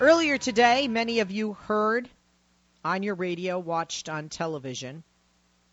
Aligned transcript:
Earlier 0.00 0.38
today, 0.38 0.86
many 0.86 1.18
of 1.18 1.32
you 1.32 1.54
heard 1.54 2.08
on 2.84 3.02
your 3.02 3.16
radio, 3.16 3.58
watched 3.58 4.08
on 4.08 4.28
television, 4.28 5.02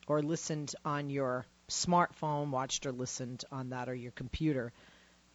or 0.07 0.23
listened 0.23 0.73
on 0.83 1.11
your 1.11 1.45
smartphone, 1.69 2.49
watched 2.49 2.87
or 2.87 2.91
listened 2.91 3.45
on 3.51 3.69
that 3.69 3.87
or 3.87 3.93
your 3.93 4.13
computer, 4.13 4.73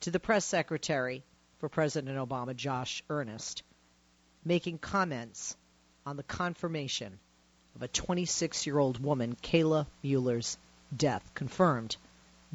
to 0.01 0.11
the 0.11 0.19
press 0.19 0.45
secretary 0.45 1.23
for 1.59 1.69
President 1.69 2.19
Obama, 2.19 2.57
Josh 2.57 3.05
Earnest, 3.09 3.63
making 4.45 4.79
comments 4.79 5.57
on 6.05 6.17
the 6.17 6.25
confirmation 6.25 7.21
of 7.77 7.83
a 7.83 7.89
26 7.89 8.67
year 8.67 8.81
old 8.81 8.99
woman, 8.99 9.37
Kayla 9.41 9.87
Mueller's 10.03 10.59
death, 10.97 11.23
confirmed 11.35 11.97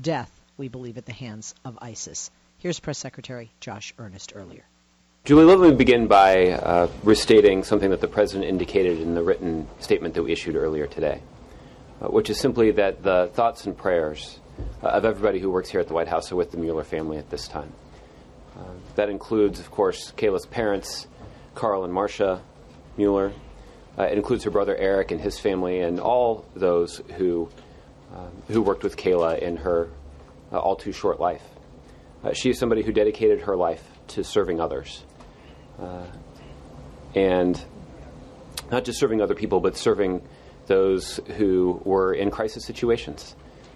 death, 0.02 0.32
we 0.58 0.68
believe, 0.68 0.98
at 0.98 1.06
the 1.06 1.14
hands 1.14 1.56
of 1.64 1.80
ISIS. 1.82 2.30
Here's 2.58 2.82
Press 2.82 2.98
Secretary 2.98 3.52
Josh 3.62 3.94
Earnest 3.98 4.34
earlier. 4.36 4.66
Julie, 5.26 5.46
let 5.46 5.60
me 5.60 5.72
begin 5.72 6.06
by 6.06 6.52
uh, 6.52 6.88
restating 7.04 7.64
something 7.64 7.90
that 7.90 8.00
the 8.00 8.08
President 8.08 8.48
indicated 8.48 9.02
in 9.02 9.16
the 9.16 9.24
written 9.24 9.68
statement 9.80 10.14
that 10.14 10.22
we 10.22 10.32
issued 10.32 10.56
earlier 10.56 10.86
today, 10.86 11.20
uh, 12.00 12.10
which 12.10 12.30
is 12.30 12.40
simply 12.40 12.70
that 12.70 13.02
the 13.02 13.32
thoughts 13.34 13.66
and 13.66 13.76
prayers 13.76 14.40
uh, 14.84 14.90
of 14.90 15.04
everybody 15.04 15.40
who 15.40 15.50
works 15.50 15.68
here 15.68 15.82
at 15.82 15.88
the 15.88 15.96
White 15.96 16.08
House 16.08 16.32
are 16.32 16.36
with 16.36 16.52
the 16.52 16.58
Mueller 16.58 16.84
family 16.84 17.18
at 17.18 17.28
this 17.32 17.48
time. 17.48 17.74
Uh, 18.56 18.66
that 18.98 19.10
includes, 19.10 19.60
of 19.60 19.72
course, 19.72 20.14
Kayla's 20.16 20.46
parents, 20.46 21.08
Carl 21.56 21.86
and 21.86 21.92
Marcia 21.92 22.44
Mueller. 22.96 23.34
Uh, 23.98 24.04
it 24.04 24.20
includes 24.20 24.44
her 24.44 24.52
brother 24.52 24.76
Eric 24.76 25.10
and 25.10 25.20
his 25.20 25.40
family, 25.40 25.80
and 25.80 26.00
all 26.00 26.46
those 26.56 27.02
who 27.18 27.50
um, 28.16 28.30
who 28.50 28.62
worked 28.62 28.84
with 28.84 28.96
Kayla 28.96 29.40
in 29.40 29.58
her 29.58 29.90
uh, 30.52 30.60
all 30.60 30.76
too 30.76 30.92
short 30.92 31.20
life. 31.20 31.42
she 32.34 32.52
is 32.52 32.60
somebody 32.60 32.84
who 32.84 32.92
dedicated 32.92 33.42
her 33.42 33.56
life 33.56 33.84
to 34.10 34.24
serving 34.24 34.60
others. 34.60 35.04
Uh, 35.80 36.06
and 37.16 37.64
not 38.72 38.84
just 38.84 39.00
serving 39.00 39.22
other 39.22 39.36
people, 39.36 39.60
but 39.60 39.78
serving 39.78 40.22
those 40.68 41.20
who 41.38 41.82
were 41.84 42.14
in 42.14 42.32
crisis 42.32 42.66
situations, 42.66 43.36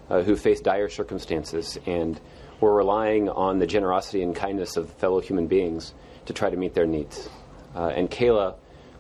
uh, 0.09 0.22
who 0.22 0.36
faced 0.36 0.64
dire 0.64 0.89
circumstances, 0.89 1.77
and 1.86 2.20
were 2.59 2.73
relying 2.73 3.30
on 3.30 3.59
the 3.59 3.67
generosity 3.67 4.22
and 4.22 4.36
kindness 4.36 4.75
of 4.77 4.92
fellow 4.94 5.22
human 5.22 5.47
beings 5.47 5.94
to 6.25 6.33
try 6.33 6.50
to 6.50 6.58
meet 6.58 6.73
their 6.73 6.88
needs. 6.88 7.30
Uh, 7.75 7.88
and 7.88 8.09
Kayla 8.09 8.55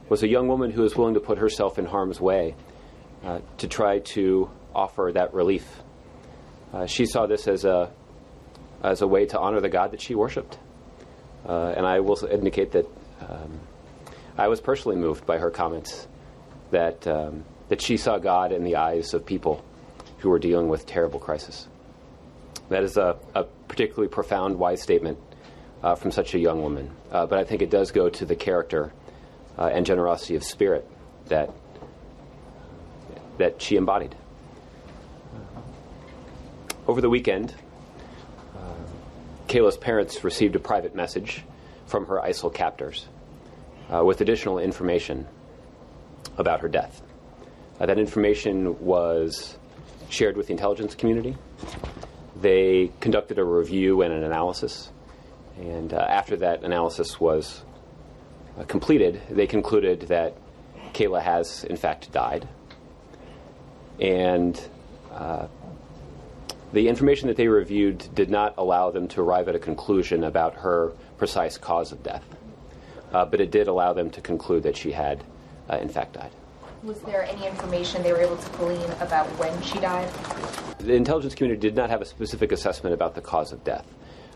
was 0.07 0.23
a 0.23 0.27
young 0.27 0.47
woman 0.47 0.71
who 0.71 0.81
was 0.81 0.95
willing 0.95 1.15
to 1.15 1.19
put 1.19 1.37
herself 1.37 1.77
in 1.77 1.85
harm's 1.85 2.21
way 2.21 2.55
uh, 3.23 3.39
to 3.57 3.67
try 3.67 3.99
to 3.99 4.49
offer 4.73 5.11
that 5.13 5.33
relief. 5.33 5.65
Uh, 6.73 6.85
she 6.85 7.05
saw 7.05 7.25
this 7.25 7.47
as 7.47 7.65
a 7.65 7.91
as 8.81 9.01
a 9.01 9.07
way 9.07 9.25
to 9.25 9.37
honor 9.37 9.59
the 9.59 9.69
God 9.69 9.91
that 9.91 10.01
she 10.01 10.15
worshipped. 10.15 10.57
Uh, 11.47 11.73
and 11.75 11.85
I 11.85 11.99
will 11.99 12.23
indicate 12.25 12.71
that 12.73 12.85
um, 13.21 13.59
I 14.37 14.47
was 14.47 14.61
personally 14.61 14.97
moved 14.97 15.25
by 15.25 15.37
her 15.37 15.49
comments 15.49 16.07
that, 16.71 17.07
um, 17.07 17.43
that 17.69 17.81
she 17.81 17.97
saw 17.97 18.17
God 18.17 18.51
in 18.51 18.63
the 18.63 18.75
eyes 18.75 19.13
of 19.13 19.25
people 19.25 19.63
who 20.19 20.29
were 20.29 20.39
dealing 20.39 20.67
with 20.67 20.85
terrible 20.85 21.19
crisis. 21.19 21.67
That 22.69 22.83
is 22.83 22.97
a, 22.97 23.17
a 23.33 23.45
particularly 23.67 24.09
profound, 24.09 24.57
wise 24.57 24.81
statement 24.81 25.17
uh, 25.81 25.95
from 25.95 26.11
such 26.11 26.35
a 26.35 26.39
young 26.39 26.61
woman. 26.61 26.91
Uh, 27.11 27.25
but 27.25 27.39
I 27.39 27.43
think 27.43 27.61
it 27.61 27.69
does 27.69 27.91
go 27.91 28.09
to 28.09 28.25
the 28.25 28.35
character 28.35 28.93
uh, 29.57 29.65
and 29.65 29.85
generosity 29.85 30.35
of 30.35 30.43
spirit 30.43 30.87
that, 31.27 31.51
that 33.37 33.61
she 33.61 33.75
embodied. 33.75 34.15
Over 36.87 37.01
the 37.01 37.09
weekend, 37.09 37.53
Kayla's 39.49 39.77
parents 39.77 40.23
received 40.23 40.55
a 40.55 40.59
private 40.59 40.93
message 40.93 41.43
from 41.87 42.05
her 42.05 42.21
ISIL 42.23 42.53
captors 42.53 43.07
uh, 43.91 44.05
with 44.05 44.21
additional 44.21 44.59
information 44.59 45.27
about 46.37 46.61
her 46.61 46.67
death. 46.67 47.01
Uh, 47.79 47.87
that 47.87 47.97
information 47.97 48.79
was 48.79 49.57
shared 50.07 50.37
with 50.37 50.47
the 50.47 50.53
intelligence 50.53 50.93
community. 50.93 51.35
They 52.39 52.91
conducted 52.99 53.39
a 53.39 53.43
review 53.43 54.03
and 54.03 54.13
an 54.13 54.23
analysis, 54.23 54.91
and 55.57 55.93
uh, 55.93 55.97
after 55.97 56.37
that 56.37 56.63
analysis 56.63 57.19
was 57.19 57.63
uh, 58.55 58.65
completed, 58.65 59.19
they 59.31 59.47
concluded 59.47 60.01
that 60.01 60.35
Kayla 60.93 61.23
has, 61.23 61.63
in 61.63 61.75
fact, 61.75 62.11
died. 62.11 62.47
And 63.99 64.61
uh, 65.11 65.47
the 66.73 66.87
information 66.87 67.27
that 67.27 67.37
they 67.37 67.47
reviewed 67.47 68.13
did 68.13 68.29
not 68.29 68.53
allow 68.57 68.91
them 68.91 69.07
to 69.09 69.21
arrive 69.21 69.47
at 69.47 69.55
a 69.55 69.59
conclusion 69.59 70.23
about 70.23 70.55
her 70.55 70.93
precise 71.17 71.57
cause 71.57 71.91
of 71.91 72.03
death, 72.03 72.23
uh, 73.11 73.25
but 73.25 73.41
it 73.41 73.51
did 73.51 73.67
allow 73.67 73.93
them 73.93 74.09
to 74.11 74.21
conclude 74.21 74.63
that 74.63 74.77
she 74.77 74.91
had, 74.91 75.23
uh, 75.69 75.77
in 75.77 75.89
fact, 75.89 76.13
died. 76.13 76.31
Was 76.83 77.01
there 77.01 77.23
any 77.23 77.45
information 77.45 78.03
they 78.03 78.13
were 78.13 78.21
able 78.21 78.37
to 78.37 78.49
glean 78.51 78.89
about 79.01 79.27
when 79.37 79.61
she 79.61 79.79
died? 79.79 80.09
The 80.79 80.93
intelligence 80.93 81.35
community 81.35 81.59
did 81.59 81.75
not 81.75 81.89
have 81.89 82.01
a 82.01 82.05
specific 82.05 82.51
assessment 82.51 82.93
about 82.93 83.15
the 83.15 83.21
cause 83.21 83.51
of 83.51 83.63
death. 83.63 83.85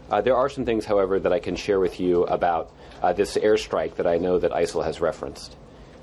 Uh, 0.10 0.20
there 0.20 0.36
are 0.36 0.50
some 0.50 0.66
things, 0.66 0.86
however, 0.86 1.20
that 1.20 1.32
I 1.32 1.40
can 1.40 1.56
share 1.56 1.80
with 1.80 2.00
you 2.00 2.24
about 2.26 2.72
uh, 3.02 3.14
this 3.14 3.38
airstrike 3.38 3.96
that 3.96 4.08
I 4.08 4.18
know 4.18 4.40
that 4.40 4.52
ISIL 4.52 4.84
has 4.84 5.00
referenced. 5.00 5.56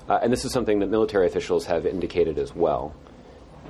Uh, 0.09 0.19
and 0.23 0.33
this 0.33 0.43
is 0.43 0.51
something 0.51 0.79
that 0.79 0.89
military 0.89 1.27
officials 1.27 1.65
have 1.67 1.85
indicated 1.85 2.39
as 2.39 2.55
well. 2.55 2.95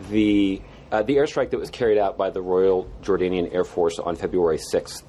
The 0.10 0.62
uh, 0.92 1.04
the 1.04 1.16
airstrike 1.16 1.52
that 1.52 1.60
was 1.60 1.70
carried 1.70 1.98
out 1.98 2.18
by 2.18 2.30
the 2.30 2.42
Royal 2.42 2.90
Jordanian 3.02 3.54
Air 3.54 3.64
Force 3.64 3.98
on 3.98 4.16
February 4.16 4.58
6th 4.58 5.04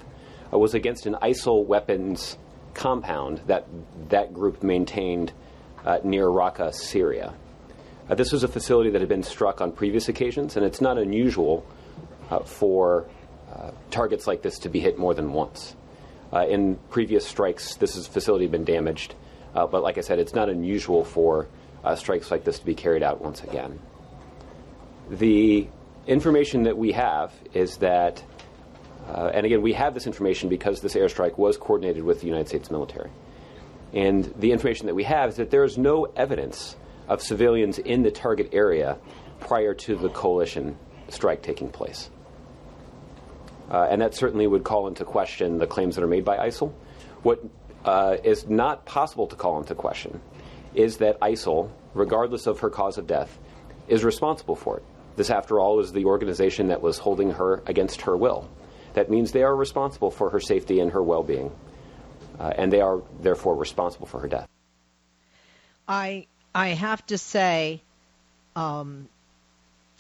uh, 0.53 0.59
was 0.59 0.75
against 0.75 1.07
an 1.07 1.17
ISIL 1.21 1.67
weapons 1.67 2.39
compound 2.75 3.41
that 3.47 3.67
that 4.09 4.33
group 4.33 4.63
maintained 4.63 5.33
uh, 5.85 5.99
near 6.05 6.27
Raqqa, 6.27 6.73
Syria. 6.73 7.35
Uh, 8.09 8.15
this 8.15 8.33
was 8.33 8.45
a 8.45 8.49
facility 8.49 8.91
that 8.91 9.01
had 9.01 9.09
been 9.09 9.23
struck 9.23 9.61
on 9.61 9.73
previous 9.73 10.09
occasions, 10.09 10.57
and 10.57 10.65
it's 10.65 10.81
not 10.81 10.99
unusual 10.99 11.67
uh, 12.31 12.39
for 12.41 13.09
uh, 13.53 13.73
targets 13.91 14.27
like 14.27 14.43
this 14.43 14.61
to 14.61 14.69
be 14.69 14.79
hit 14.79 14.99
more 14.99 15.15
than 15.15 15.33
once. 15.33 15.75
in 16.49 16.77
previous 16.91 17.27
strikes, 17.27 17.75
this 17.75 17.97
is, 17.97 18.07
facility 18.07 18.45
had 18.45 18.53
been 18.53 18.65
damaged, 18.65 19.15
but 19.53 19.83
like 19.83 19.99
I 19.99 20.01
said, 20.01 20.19
it's 20.19 20.35
not 20.35 20.49
unusual 20.49 21.05
for 21.05 21.49
strikes 21.97 22.31
like 22.31 22.45
this 22.45 22.61
to 22.61 22.65
be 22.65 22.75
carried 22.75 23.03
out 23.03 23.21
once 23.21 23.43
again. 23.43 23.79
The 25.11 25.69
information 26.07 26.65
that 26.65 26.77
we 26.77 26.93
have 26.93 27.33
is 27.53 27.77
that, 27.79 28.23
uh, 29.09 29.31
and 29.35 29.47
again, 29.47 29.63
we 29.63 29.73
have 29.75 29.95
this 29.95 30.07
information 30.07 30.49
because 30.49 30.81
this 30.81 30.95
airstrike 30.95 31.39
was 31.39 31.57
coordinated 31.57 32.03
with 32.03 32.21
the 32.21 32.27
United 32.27 32.49
States 32.49 32.71
military. 32.71 33.11
And 33.93 34.33
the 34.39 34.53
information 34.53 34.87
that 34.87 34.95
we 34.95 35.05
have 35.05 35.31
is 35.31 35.37
that 35.37 35.51
there 35.51 35.65
is 35.65 35.77
no 35.77 36.05
evidence 36.05 36.77
of 37.09 37.21
civilians 37.21 37.79
in 37.79 38.03
the 38.03 38.11
target 38.11 38.51
area 38.53 38.99
prior 39.41 39.75
to 39.75 39.97
the 39.97 40.09
coalition 40.09 40.77
strike 41.09 41.43
taking 41.43 41.69
place. 41.69 42.11
Uh, 43.71 43.87
and 43.91 44.01
that 44.01 44.15
certainly 44.15 44.47
would 44.47 44.65
call 44.65 44.87
into 44.87 45.05
question 45.05 45.59
the 45.59 45.67
claims 45.67 45.95
that 45.95 46.05
are 46.05 46.09
made 46.09 46.25
by 46.25 46.37
ISIL. 46.49 46.73
What 47.23 47.43
uh, 47.85 48.17
is 48.23 48.49
not 48.49 48.85
possible 48.87 49.27
to 49.27 49.37
call 49.37 49.59
into 49.59 49.75
question 49.75 50.21
is 50.75 50.99
that 50.99 51.21
ISIL, 51.21 51.71
regardless 51.95 52.47
of 52.47 52.61
her 52.61 52.71
cause 52.71 52.99
of 52.99 53.07
death, 53.07 53.39
is 53.89 54.05
responsible 54.05 54.57
for 54.57 54.79
it. 54.79 54.85
This, 55.17 55.31
after 55.31 55.61
all, 55.61 55.81
is 55.81 55.93
the 55.93 56.07
organization 56.07 56.69
that 56.69 56.81
was 56.81 56.99
holding 56.99 57.33
her 57.33 57.63
against 57.67 58.03
her 58.03 58.17
will. 58.17 58.49
That 58.95 59.11
means 59.11 59.33
they 59.33 59.43
are 59.43 59.55
responsible 59.55 60.11
for 60.11 60.31
her 60.31 60.41
safety 60.41 60.81
and 60.81 60.93
her 60.93 61.03
well 61.03 61.23
being, 61.23 61.51
uh, 62.39 62.53
and 62.57 62.73
they 62.73 62.81
are 62.81 63.03
therefore 63.21 63.57
responsible 63.57 64.07
for 64.07 64.21
her 64.21 64.29
death. 64.29 64.49
I 65.89 66.27
I 66.55 66.69
have 66.69 67.05
to 67.07 67.19
say, 67.19 67.81
um, 68.55 69.09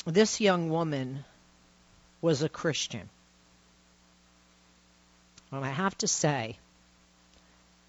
this 0.05 0.41
young 0.41 0.71
woman 0.71 1.25
was 2.21 2.43
a 2.43 2.49
Christian. 2.49 3.09
And 5.51 5.65
I 5.65 5.71
have 5.71 5.97
to 5.99 6.09
say 6.09 6.57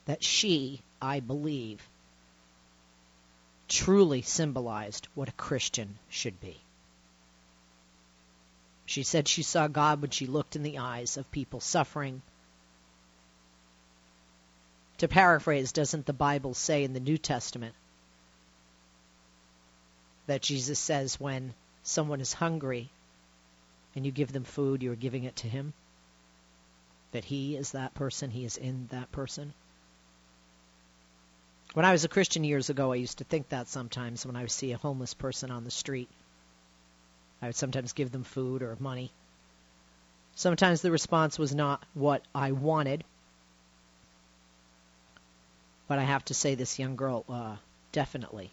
that 0.06 0.24
she, 0.24 0.82
I 1.02 1.22
believe, 1.22 1.82
truly 3.70 4.22
symbolized 4.22 5.08
what 5.16 5.30
a 5.30 5.34
Christian 5.34 5.98
should 6.10 6.40
be. 6.42 6.58
She 8.86 9.04
said 9.04 9.28
she 9.28 9.44
saw 9.44 9.68
God 9.68 10.02
when 10.02 10.12
she 10.12 10.28
looked 10.28 10.56
in 10.56 10.64
the 10.64 10.80
eyes 10.80 11.18
of 11.18 11.32
people 11.32 11.60
suffering. 11.60 12.22
To 14.98 15.08
paraphrase, 15.08 15.72
doesn't 15.72 16.06
the 16.06 16.14
Bible 16.14 16.54
say 16.54 16.84
in 16.84 16.94
the 16.94 17.00
New 17.00 17.18
Testament 17.18 17.76
that 20.28 20.42
Jesus 20.42 20.80
says 20.80 21.20
when 21.20 21.54
someone 21.84 22.22
is 22.22 22.34
hungry 22.34 22.90
and 23.96 24.06
you 24.06 24.12
give 24.12 24.32
them 24.32 24.44
food, 24.44 24.84
you're 24.84 24.96
giving 24.96 25.24
it 25.24 25.38
to 25.38 25.48
him? 25.48 25.74
That 27.12 27.26
he 27.26 27.56
is 27.56 27.72
that 27.72 27.94
person, 27.94 28.32
he 28.32 28.46
is 28.46 28.58
in 28.58 28.88
that 28.92 29.12
person? 29.12 29.54
When 31.74 31.86
I 31.86 31.92
was 31.92 32.04
a 32.04 32.10
Christian 32.10 32.44
years 32.44 32.70
ago, 32.70 32.92
I 32.92 32.98
used 32.98 33.18
to 33.18 33.24
think 33.24 33.50
that 33.50 33.68
sometimes 33.68 34.26
when 34.26 34.36
I 34.36 34.42
would 34.42 34.52
see 34.52 34.72
a 34.74 34.78
homeless 34.78 35.14
person 35.14 35.50
on 35.52 35.64
the 35.64 35.72
street. 35.72 36.10
I 37.44 37.48
would 37.48 37.56
sometimes 37.58 37.92
give 37.92 38.10
them 38.10 38.24
food 38.24 38.62
or 38.64 38.78
money. 38.80 39.12
Sometimes 40.34 40.82
the 40.82 40.92
response 40.92 41.38
was 41.38 41.54
not 41.54 41.84
what 41.94 42.22
I 42.34 42.54
wanted. 42.54 43.04
But 45.90 46.00
I 46.00 46.04
have 46.04 46.24
to 46.26 46.34
say, 46.34 46.56
this 46.56 46.80
young 46.80 46.96
girl 46.96 47.26
uh, 47.28 47.58
definitely 47.92 48.50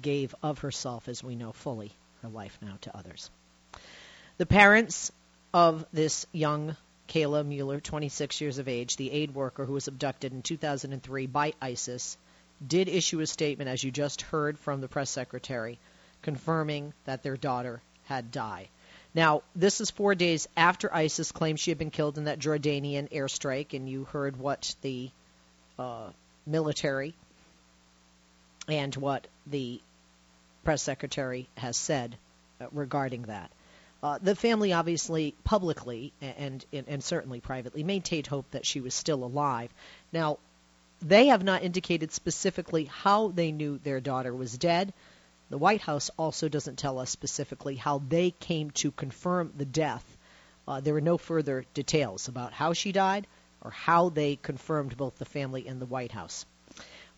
gave 0.00 0.32
of 0.44 0.60
herself, 0.60 1.08
as 1.08 1.24
we 1.24 1.34
know 1.34 1.50
fully, 1.50 1.90
her 2.22 2.28
life 2.28 2.56
now 2.62 2.78
to 2.82 2.96
others. 2.96 3.28
The 4.38 4.46
parents 4.46 5.10
of 5.52 5.84
this 5.92 6.24
young 6.30 6.76
Kayla 7.08 7.44
Mueller, 7.44 7.80
26 7.80 8.40
years 8.40 8.58
of 8.58 8.68
age, 8.68 8.94
the 8.94 9.10
aid 9.10 9.34
worker 9.34 9.64
who 9.64 9.72
was 9.72 9.88
abducted 9.88 10.32
in 10.32 10.42
2003 10.42 11.26
by 11.26 11.54
ISIS, 11.60 12.16
did 12.64 12.88
issue 12.88 13.18
a 13.18 13.26
statement, 13.26 13.68
as 13.68 13.82
you 13.82 13.90
just 13.90 14.22
heard 14.22 14.56
from 14.56 14.80
the 14.80 14.86
press 14.86 15.10
secretary, 15.10 15.80
confirming 16.22 16.92
that 17.06 17.24
their 17.24 17.36
daughter 17.36 17.82
had 18.10 18.32
died. 18.32 18.68
Now, 19.14 19.42
this 19.54 19.80
is 19.80 19.90
four 19.90 20.14
days 20.14 20.48
after 20.56 20.92
ISIS 20.92 21.32
claimed 21.32 21.60
she 21.60 21.70
had 21.70 21.78
been 21.78 21.90
killed 21.92 22.18
in 22.18 22.24
that 22.24 22.40
Jordanian 22.40 23.08
airstrike, 23.10 23.72
and 23.72 23.88
you 23.88 24.04
heard 24.04 24.36
what 24.36 24.74
the 24.82 25.10
uh, 25.78 26.10
military 26.44 27.14
and 28.68 28.94
what 28.96 29.26
the 29.46 29.80
press 30.64 30.82
secretary 30.82 31.48
has 31.56 31.76
said 31.76 32.16
uh, 32.60 32.66
regarding 32.72 33.22
that. 33.22 33.50
Uh, 34.02 34.18
the 34.20 34.34
family 34.34 34.72
obviously 34.72 35.34
publicly 35.44 36.12
and, 36.20 36.64
and, 36.72 36.88
and 36.88 37.04
certainly 37.04 37.40
privately 37.40 37.84
maintained 37.84 38.26
hope 38.26 38.50
that 38.50 38.66
she 38.66 38.80
was 38.80 38.94
still 38.94 39.22
alive. 39.24 39.70
Now, 40.12 40.38
they 41.00 41.28
have 41.28 41.44
not 41.44 41.62
indicated 41.62 42.12
specifically 42.12 42.86
how 42.86 43.28
they 43.28 43.52
knew 43.52 43.78
their 43.78 44.00
daughter 44.00 44.34
was 44.34 44.56
dead. 44.56 44.92
The 45.50 45.58
White 45.58 45.80
House 45.80 46.10
also 46.16 46.48
doesn't 46.48 46.78
tell 46.78 47.00
us 47.00 47.10
specifically 47.10 47.74
how 47.74 47.98
they 47.98 48.30
came 48.30 48.70
to 48.72 48.92
confirm 48.92 49.52
the 49.56 49.64
death. 49.64 50.04
Uh, 50.66 50.80
there 50.80 50.94
are 50.94 51.00
no 51.00 51.18
further 51.18 51.64
details 51.74 52.28
about 52.28 52.52
how 52.52 52.72
she 52.72 52.92
died 52.92 53.26
or 53.60 53.72
how 53.72 54.10
they 54.10 54.36
confirmed 54.36 54.96
both 54.96 55.18
the 55.18 55.24
family 55.24 55.66
and 55.66 55.82
the 55.82 55.86
White 55.86 56.12
House. 56.12 56.46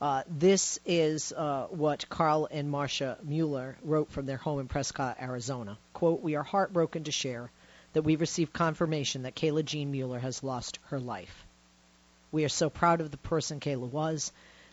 Uh, 0.01 0.23
this 0.27 0.81
is 0.87 1.35
uh, 1.35 1.67
what 1.69 2.09
Carl 2.09 2.49
and 2.51 2.71
Marcia 2.71 3.19
Mueller 3.23 3.77
wrote 3.85 4.11
from 4.11 4.25
their 4.25 4.39
home 4.39 4.61
in 4.61 4.67
Prescott, 4.67 5.19
Arizona. 5.21 5.77
Quote, 5.93 6.23
We 6.23 6.35
are 6.35 6.43
heartbroken 6.43 7.05
to 7.05 7.13
share 7.13 7.51
that 7.93 8.03
we've 8.03 8.21
received 8.21 8.55
confirmation 8.55 9.25
that 9.25 9.37
Kayla 9.37 9.65
Jean 9.65 9.91
Mueller 9.93 10.19
has 10.19 10.43
lost 10.43 10.79
her 10.87 10.99
life. 10.99 11.47
We 12.33 12.45
are 12.47 12.49
so 12.49 12.71
proud 12.71 13.03
of 13.03 13.11
the 13.11 13.19
person 13.19 13.61
Kayla 13.61 13.91
was 13.91 14.33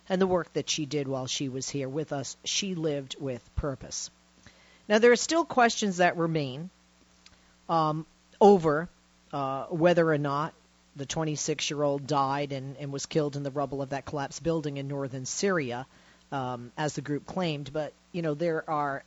and 0.09 0.19
the 0.19 0.27
work 0.27 0.51
that 0.53 0.69
she 0.69 0.85
did 0.85 1.07
while 1.07 1.27
she 1.27 1.49
was 1.49 1.69
here 1.69 1.87
with 1.87 2.11
us. 2.11 2.35
She 2.43 2.75
lived 2.75 3.15
with 3.19 3.47
purpose. 3.55 4.09
Now, 4.87 4.97
there 4.97 5.11
are 5.11 5.15
still 5.17 5.45
questions 5.45 5.97
that 5.97 6.17
remain 6.17 6.71
um, 7.69 8.07
over 8.41 8.89
uh, 9.31 9.65
whether 9.65 10.11
or 10.11 10.17
not 10.17 10.53
the 10.95 11.05
26 11.05 11.69
year 11.69 11.83
old 11.83 12.07
died 12.07 12.51
and, 12.51 12.75
and, 12.77 12.91
was 12.91 13.05
killed 13.05 13.35
in 13.35 13.43
the 13.43 13.51
rubble 13.51 13.83
of 13.83 13.89
that 13.89 14.05
collapsed 14.05 14.41
building 14.41 14.77
in 14.77 14.87
northern 14.87 15.25
Syria, 15.25 15.85
um, 16.31 16.71
as 16.75 16.95
the 16.95 17.01
group 17.01 17.27
claimed. 17.27 17.71
But, 17.71 17.93
you 18.11 18.23
know, 18.23 18.33
there 18.33 18.67
are 18.67 19.03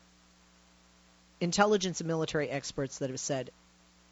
intelligence 1.41 2.01
and 2.01 2.07
military 2.07 2.49
experts 2.49 2.99
that 2.99 3.11
have 3.11 3.19
said 3.19 3.51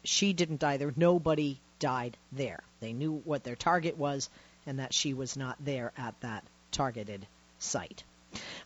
she 0.03 0.33
didn't 0.33 0.59
die 0.59 0.75
there. 0.75 0.93
Nobody 0.97 1.59
died 1.79 2.17
there. 2.33 2.59
They 2.81 2.91
knew 2.91 3.21
what 3.23 3.45
their 3.45 3.55
target 3.55 3.97
was 3.97 4.29
and 4.65 4.79
that 4.79 4.93
she 4.93 5.13
was 5.13 5.37
not 5.37 5.55
there 5.63 5.93
at 5.97 6.19
that 6.19 6.43
targeted 6.71 7.27
site. 7.59 8.03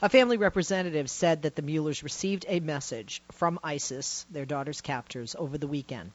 A 0.01 0.09
family 0.09 0.37
representative 0.37 1.09
said 1.09 1.41
that 1.41 1.55
the 1.55 1.61
Muellers 1.61 2.03
received 2.03 2.45
a 2.47 2.59
message 2.59 3.21
from 3.31 3.59
ISIS, 3.63 4.25
their 4.29 4.45
daughter's 4.45 4.81
captors, 4.81 5.35
over 5.37 5.57
the 5.57 5.67
weekend. 5.67 6.11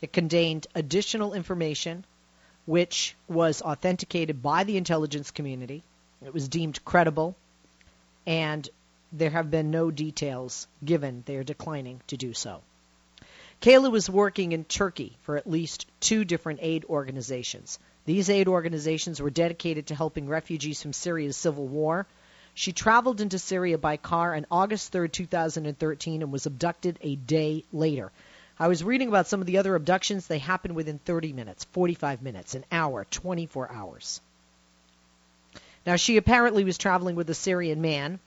It 0.00 0.12
contained 0.12 0.66
additional 0.74 1.34
information 1.34 2.04
which 2.66 3.16
was 3.28 3.62
authenticated 3.62 4.42
by 4.42 4.64
the 4.64 4.76
intelligence 4.76 5.30
community. 5.30 5.82
It 6.24 6.34
was 6.34 6.48
deemed 6.48 6.84
credible, 6.84 7.34
and 8.26 8.68
there 9.10 9.30
have 9.30 9.50
been 9.50 9.70
no 9.70 9.90
details 9.90 10.66
given. 10.84 11.22
They 11.24 11.36
are 11.36 11.44
declining 11.44 12.02
to 12.08 12.18
do 12.18 12.34
so. 12.34 12.60
Kayla 13.62 13.90
was 13.90 14.10
working 14.10 14.52
in 14.52 14.64
Turkey 14.64 15.16
for 15.22 15.36
at 15.36 15.48
least 15.48 15.86
two 16.00 16.24
different 16.24 16.60
aid 16.62 16.84
organizations. 16.84 17.78
These 18.08 18.30
aid 18.30 18.48
organizations 18.48 19.20
were 19.20 19.28
dedicated 19.28 19.88
to 19.88 19.94
helping 19.94 20.28
refugees 20.28 20.80
from 20.80 20.94
Syria's 20.94 21.36
civil 21.36 21.66
war. 21.66 22.06
She 22.54 22.72
traveled 22.72 23.20
into 23.20 23.38
Syria 23.38 23.76
by 23.76 23.98
car 23.98 24.34
on 24.34 24.46
August 24.50 24.92
3, 24.92 25.10
2013, 25.10 26.22
and 26.22 26.32
was 26.32 26.46
abducted 26.46 26.98
a 27.02 27.16
day 27.16 27.64
later. 27.70 28.10
I 28.58 28.68
was 28.68 28.82
reading 28.82 29.08
about 29.08 29.26
some 29.26 29.42
of 29.42 29.46
the 29.46 29.58
other 29.58 29.74
abductions. 29.74 30.26
They 30.26 30.38
happened 30.38 30.74
within 30.74 30.98
30 31.00 31.34
minutes, 31.34 31.64
45 31.64 32.22
minutes, 32.22 32.54
an 32.54 32.64
hour, 32.72 33.04
24 33.10 33.70
hours. 33.70 34.22
Now, 35.84 35.96
she 35.96 36.16
apparently 36.16 36.64
was 36.64 36.78
traveling 36.78 37.14
with 37.14 37.28
a 37.28 37.34
Syrian 37.34 37.82
man. 37.82 38.20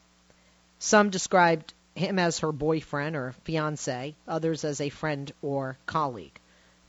Some 0.77 1.09
described 1.09 1.73
him 1.95 2.19
as 2.19 2.37
her 2.37 2.51
boyfriend 2.51 3.15
or 3.15 3.33
fiance, 3.45 4.13
others 4.27 4.63
as 4.63 4.79
a 4.79 4.89
friend 4.89 5.31
or 5.41 5.75
colleague. 5.87 6.39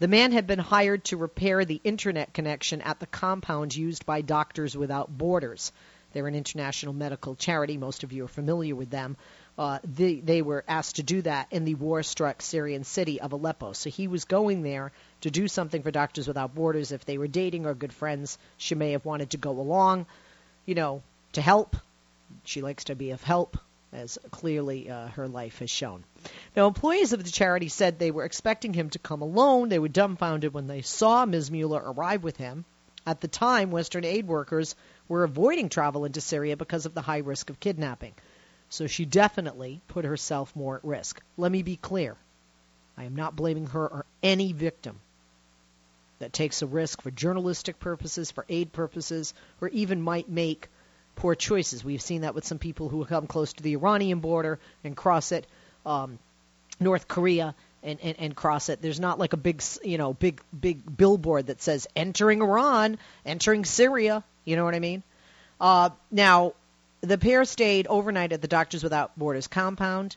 The 0.02 0.08
man 0.08 0.32
had 0.32 0.49
been 0.49 0.58
hired 0.58 1.04
to 1.04 1.16
repair 1.16 1.64
the 1.64 1.81
internet 1.84 2.34
connection 2.34 2.82
at 2.82 2.99
the 2.99 3.06
compound 3.06 3.76
used 3.76 4.04
by 4.04 4.20
Doctors 4.20 4.76
Without 4.76 5.16
Borders. 5.16 5.70
They're 6.12 6.26
an 6.26 6.34
international 6.34 6.93
medical 6.93 7.37
charity. 7.37 7.76
Most 7.76 8.02
of 8.02 8.12
you 8.12 8.25
are 8.25 8.28
familiar 8.28 8.75
with 8.75 8.90
them 8.90 9.16
uh, 9.58 9.78
they, 9.84 10.14
they 10.14 10.40
were 10.40 10.64
asked 10.66 10.96
to 10.96 11.02
do 11.02 11.22
that 11.22 11.46
in 11.50 11.64
the 11.64 11.75
war 11.75 12.02
struck 12.02 12.40
Syrian 12.40 12.84
city 12.84 13.20
of 13.20 13.32
Aleppo. 13.32 13.75
So 13.75 13.90
he 13.90 14.08
was 14.08 14.25
going 14.25 14.62
there 14.62 14.93
to 15.20 15.31
do 15.31 15.46
something 15.46 15.82
for 15.82 15.90
Doctors 15.90 16.26
Without 16.26 16.54
Borders. 16.54 16.93
If 16.93 17.04
they 17.04 17.19
were 17.19 17.28
dating 17.28 17.66
or 17.66 17.75
good 17.75 17.93
friends, 17.93 18.38
she 18.56 18.75
may 18.75 18.93
have 18.93 19.04
wanted 19.04 19.31
to 19.31 19.37
go 19.37 19.50
along, 19.50 20.06
you 20.64 20.75
know, 20.75 21.02
to 21.34 21.43
help. 21.43 21.76
She 22.44 22.62
likes 22.62 22.84
to 22.84 22.94
be 22.94 23.10
of 23.10 23.22
help, 23.22 23.58
as 23.92 24.18
clearly 24.30 24.90
uh, 24.90 25.08
her 25.08 25.28
life 25.28 25.58
has 25.58 25.70
shown. 25.70 26.04
Now, 26.56 26.66
employees 26.66 27.12
of 27.12 27.22
the 27.22 27.30
charity 27.30 27.68
said 27.68 27.99
they 27.99 28.11
were 28.11 28.25
expecting 28.25 28.72
him 28.72 28.90
to 28.90 28.99
come 28.99 29.22
alone. 29.22 29.68
They 29.68 29.78
were 29.78 29.88
dumbfounded 29.88 30.54
when 30.54 30.66
they 30.66 30.82
saw 30.82 31.25
Ms. 31.26 31.50
Mueller 31.50 31.82
arrive 31.84 32.22
with 32.22 32.37
him. 32.37 32.64
At 33.06 33.20
the 33.20 33.28
time, 33.28 33.70
Western 33.70 34.04
aid 34.04 34.26
workers 34.26 34.75
were 35.08 35.25
avoiding 35.25 35.68
travel 35.68 36.04
into 36.04 36.20
Syria 36.20 36.56
because 36.56 36.87
of 36.87 36.94
the 36.94 37.02
high 37.02 37.18
risk 37.18 37.50
of 37.50 37.61
kidnapping. 37.61 38.14
So 38.70 38.87
she 38.87 39.04
definitely 39.04 39.82
put 39.88 40.04
herself 40.04 40.54
more 40.56 40.76
at 40.76 40.84
risk. 40.84 41.20
Let 41.37 41.52
me 41.52 41.62
be 41.62 41.76
clear. 41.76 42.16
I 42.96 43.04
am 43.04 43.16
not 43.16 43.37
blaming 43.37 43.66
her 43.66 43.87
or 43.87 44.06
any 44.22 44.52
victim 44.52 45.00
that 46.20 46.32
takes 46.32 46.62
a 46.62 46.66
risk 46.66 47.02
for 47.02 47.11
journalistic 47.11 47.80
purposes, 47.80 48.30
for 48.30 48.46
aid 48.49 48.72
purposes, 48.72 49.34
or 49.61 49.68
even 49.68 50.00
might 50.00 50.28
make 50.28 50.68
poor 51.16 51.35
choices. 51.35 51.85
We've 51.85 52.02
seen 52.02 52.23
that 52.23 52.35
with 52.35 52.45
some 52.45 52.59
people 52.59 52.88
who 52.88 53.04
come 53.04 53.26
close 53.26 53.52
to 53.54 53.62
the 53.62 53.75
Iranian 53.75 54.21
border 54.21 54.59
and 54.85 54.97
cross 54.97 55.33
it, 55.33 55.47
um, 55.87 56.19
North 56.81 57.09
Korea 57.09 57.54
and, 57.83 57.99
and, 58.02 58.16
and 58.19 58.37
cross 58.37 58.69
it. 58.69 58.81
There's 58.81 59.00
not 59.00 59.19
like 59.19 59.33
a 59.33 59.37
big, 59.37 59.62
you 59.83 59.99
know, 59.99 60.12
big 60.14 60.40
big 60.59 60.97
billboard 60.97 61.47
that 61.47 61.62
says 61.62 61.87
entering 61.95 62.42
Iran, 62.42 62.99
entering 63.26 63.64
Syria. 63.64 64.25
You 64.45 64.57
know 64.57 64.64
what 64.64 64.75
I 64.75 64.81
mean? 64.81 65.02
Uh, 65.61 65.90
now, 66.11 66.54
the 67.00 67.19
pair 67.19 67.45
stayed 67.45 67.87
overnight 67.87 68.33
at 68.33 68.42
the 68.42 68.49
Doctors 68.49 68.83
Without 68.83 69.16
Borders 69.19 69.47
compound. 69.47 70.16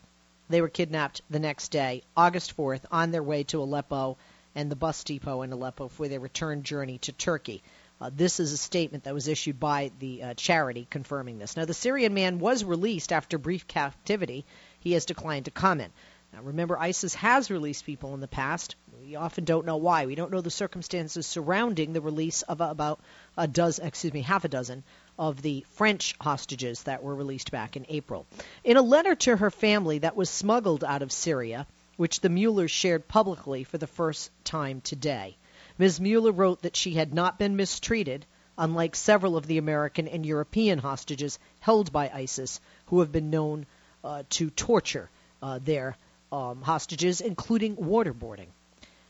They 0.50 0.62
were 0.62 0.70
kidnapped 0.70 1.22
the 1.30 1.40
next 1.40 1.70
day, 1.70 2.04
August 2.16 2.56
4th, 2.56 2.82
on 2.92 3.12
their 3.12 3.24
way 3.24 3.44
to 3.46 3.62
Aleppo 3.62 4.18
and 4.54 4.72
the 4.72 4.76
bus 4.76 5.04
depot 5.04 5.42
in 5.42 5.52
Aleppo 5.52 5.88
for 5.88 6.08
their 6.08 6.20
return 6.20 6.64
journey 6.64 6.98
to 7.00 7.12
Turkey. 7.12 7.64
Uh, 8.02 8.10
this 8.14 8.40
is 8.40 8.52
a 8.52 8.58
statement 8.58 9.06
that 9.06 9.14
was 9.14 9.28
issued 9.28 9.60
by 9.60 9.92
the 10.00 10.22
uh, 10.22 10.34
charity 10.34 10.86
confirming 10.90 11.38
this. 11.38 11.56
Now, 11.56 11.66
the 11.66 11.74
Syrian 11.74 12.14
man 12.14 12.40
was 12.40 12.64
released 12.64 13.14
after 13.14 13.38
brief 13.38 13.68
captivity. 13.68 14.46
He 14.80 14.92
has 14.94 15.06
declined 15.06 15.46
to 15.46 15.52
comment. 15.52 15.94
Now, 16.34 16.42
remember, 16.42 16.78
ISIS 16.78 17.16
has 17.16 17.50
released 17.50 17.86
people 17.86 18.14
in 18.14 18.20
the 18.20 18.28
past. 18.28 18.76
We 19.02 19.16
often 19.16 19.46
don't 19.46 19.66
know 19.66 19.78
why. 19.78 20.06
We 20.06 20.16
don't 20.16 20.32
know 20.32 20.42
the 20.42 20.52
circumstances 20.52 21.26
surrounding 21.26 21.94
the 21.94 22.02
release 22.02 22.42
of 22.42 22.60
about 22.60 23.00
a 23.38 23.48
dozen, 23.48 23.86
excuse 23.86 24.14
me, 24.14 24.22
half 24.22 24.44
a 24.44 24.50
dozen 24.50 24.84
of 25.18 25.42
the 25.42 25.66
French 25.76 26.16
hostages 26.20 26.84
that 26.84 27.02
were 27.02 27.16
released 27.16 27.52
back 27.52 27.78
in 27.78 27.86
April. 27.88 28.26
In 28.66 28.76
a 28.76 28.82
letter 28.82 29.16
to 29.16 29.38
her 29.38 29.52
family 29.52 30.00
that 30.00 30.18
was 30.18 30.30
smuggled 30.30 30.84
out 30.84 31.02
of 31.02 31.14
Syria, 31.14 31.66
which 31.96 32.20
the 32.20 32.30
Muellers 32.30 32.72
shared 32.72 33.08
publicly 33.08 33.64
for 33.64 33.78
the 33.78 33.88
first 33.88 34.30
time 34.44 34.82
today, 34.82 35.38
Ms. 35.78 36.00
Mueller 36.00 36.32
wrote 36.32 36.62
that 36.62 36.76
she 36.76 36.94
had 36.94 37.14
not 37.14 37.38
been 37.38 37.56
mistreated, 37.56 38.26
unlike 38.58 38.96
several 38.96 39.36
of 39.36 39.48
the 39.48 39.58
American 39.58 40.08
and 40.08 40.26
European 40.26 40.80
hostages 40.80 41.38
held 41.60 41.92
by 41.92 42.10
ISIS 42.10 42.60
who 42.88 43.02
have 43.02 43.12
been 43.12 43.30
known 43.30 43.66
uh, 44.04 44.24
to 44.30 44.50
torture 44.50 45.10
uh, 45.42 45.60
their 45.64 45.98
um, 46.32 46.62
hostages, 46.62 47.22
including 47.22 47.76
waterboarding. 47.76 48.48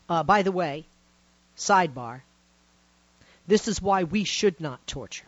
Uh, 0.08 0.22
by 0.22 0.42
the 0.42 0.52
way, 0.52 0.84
sidebar, 1.56 2.22
this 3.46 3.68
is 3.68 3.80
why 3.80 4.04
we 4.04 4.24
should 4.24 4.60
not 4.60 4.84
torture. 4.86 5.26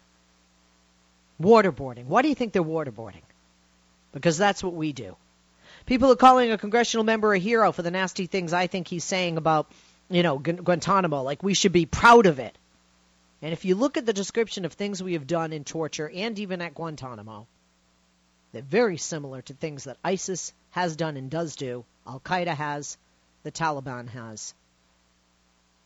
Waterboarding. 1.40 2.06
Why 2.06 2.22
do 2.22 2.28
you 2.28 2.34
think 2.34 2.52
they're 2.52 2.62
waterboarding? 2.62 3.22
Because 4.12 4.38
that's 4.38 4.62
what 4.62 4.74
we 4.74 4.92
do. 4.92 5.16
People 5.86 6.10
are 6.10 6.16
calling 6.16 6.50
a 6.50 6.58
congressional 6.58 7.04
member 7.04 7.32
a 7.32 7.38
hero 7.38 7.72
for 7.72 7.82
the 7.82 7.90
nasty 7.90 8.26
things 8.26 8.52
I 8.52 8.66
think 8.66 8.88
he's 8.88 9.04
saying 9.04 9.36
about, 9.36 9.70
you 10.08 10.22
know, 10.22 10.38
Gu- 10.38 10.62
Guantanamo. 10.62 11.22
Like 11.22 11.42
we 11.42 11.54
should 11.54 11.72
be 11.72 11.86
proud 11.86 12.26
of 12.26 12.38
it. 12.38 12.56
And 13.40 13.52
if 13.52 13.64
you 13.64 13.74
look 13.74 13.96
at 13.96 14.06
the 14.06 14.12
description 14.12 14.64
of 14.64 14.72
things 14.72 15.02
we 15.02 15.12
have 15.12 15.26
done 15.26 15.52
in 15.52 15.64
torture 15.64 16.10
and 16.12 16.38
even 16.38 16.60
at 16.60 16.74
Guantanamo, 16.74 17.46
they're 18.52 18.62
very 18.62 18.96
similar 18.96 19.42
to 19.42 19.54
things 19.54 19.84
that 19.84 19.98
ISIS 20.02 20.52
has 20.70 20.96
done 20.96 21.16
and 21.16 21.30
does 21.30 21.54
do, 21.54 21.84
Al 22.06 22.20
Qaeda 22.20 22.54
has, 22.54 22.96
the 23.42 23.52
Taliban 23.52 24.08
has. 24.08 24.54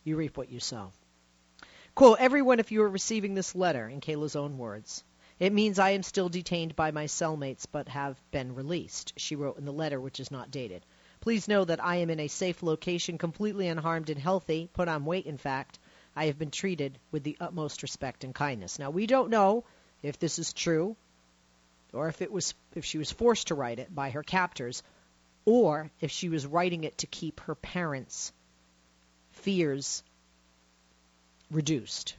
You 0.04 0.16
reap 0.16 0.36
what 0.36 0.50
you 0.50 0.60
sow. 0.60 0.92
Quote, 1.94 2.20
everyone, 2.20 2.58
if 2.58 2.72
you 2.72 2.82
are 2.82 2.88
receiving 2.88 3.34
this 3.34 3.54
letter, 3.54 3.86
in 3.86 4.00
Kayla's 4.00 4.36
own 4.36 4.56
words, 4.56 5.04
it 5.38 5.52
means 5.52 5.78
I 5.78 5.90
am 5.90 6.02
still 6.02 6.28
detained 6.28 6.74
by 6.74 6.90
my 6.90 7.04
cellmates 7.04 7.66
but 7.70 7.88
have 7.88 8.16
been 8.30 8.54
released, 8.54 9.12
she 9.16 9.36
wrote 9.36 9.58
in 9.58 9.64
the 9.64 9.72
letter, 9.72 10.00
which 10.00 10.20
is 10.20 10.30
not 10.30 10.50
dated. 10.50 10.86
Please 11.22 11.46
know 11.46 11.64
that 11.64 11.82
I 11.82 11.96
am 11.98 12.10
in 12.10 12.18
a 12.18 12.26
safe 12.26 12.64
location, 12.64 13.16
completely 13.16 13.68
unharmed 13.68 14.10
and 14.10 14.20
healthy, 14.20 14.68
put 14.72 14.88
on 14.88 15.04
weight, 15.04 15.24
in 15.24 15.38
fact. 15.38 15.78
I 16.16 16.26
have 16.26 16.36
been 16.36 16.50
treated 16.50 16.98
with 17.12 17.22
the 17.22 17.36
utmost 17.38 17.84
respect 17.84 18.24
and 18.24 18.34
kindness. 18.34 18.80
Now, 18.80 18.90
we 18.90 19.06
don't 19.06 19.30
know 19.30 19.62
if 20.02 20.18
this 20.18 20.40
is 20.40 20.52
true 20.52 20.96
or 21.92 22.08
if 22.08 22.22
it 22.22 22.32
was 22.32 22.54
if 22.74 22.84
she 22.84 22.98
was 22.98 23.12
forced 23.12 23.46
to 23.46 23.54
write 23.54 23.78
it 23.78 23.94
by 23.94 24.10
her 24.10 24.24
captors 24.24 24.82
or 25.44 25.92
if 26.00 26.10
she 26.10 26.28
was 26.28 26.44
writing 26.44 26.82
it 26.82 26.98
to 26.98 27.06
keep 27.06 27.38
her 27.38 27.54
parents' 27.54 28.32
fears 29.30 30.02
reduced. 31.52 32.16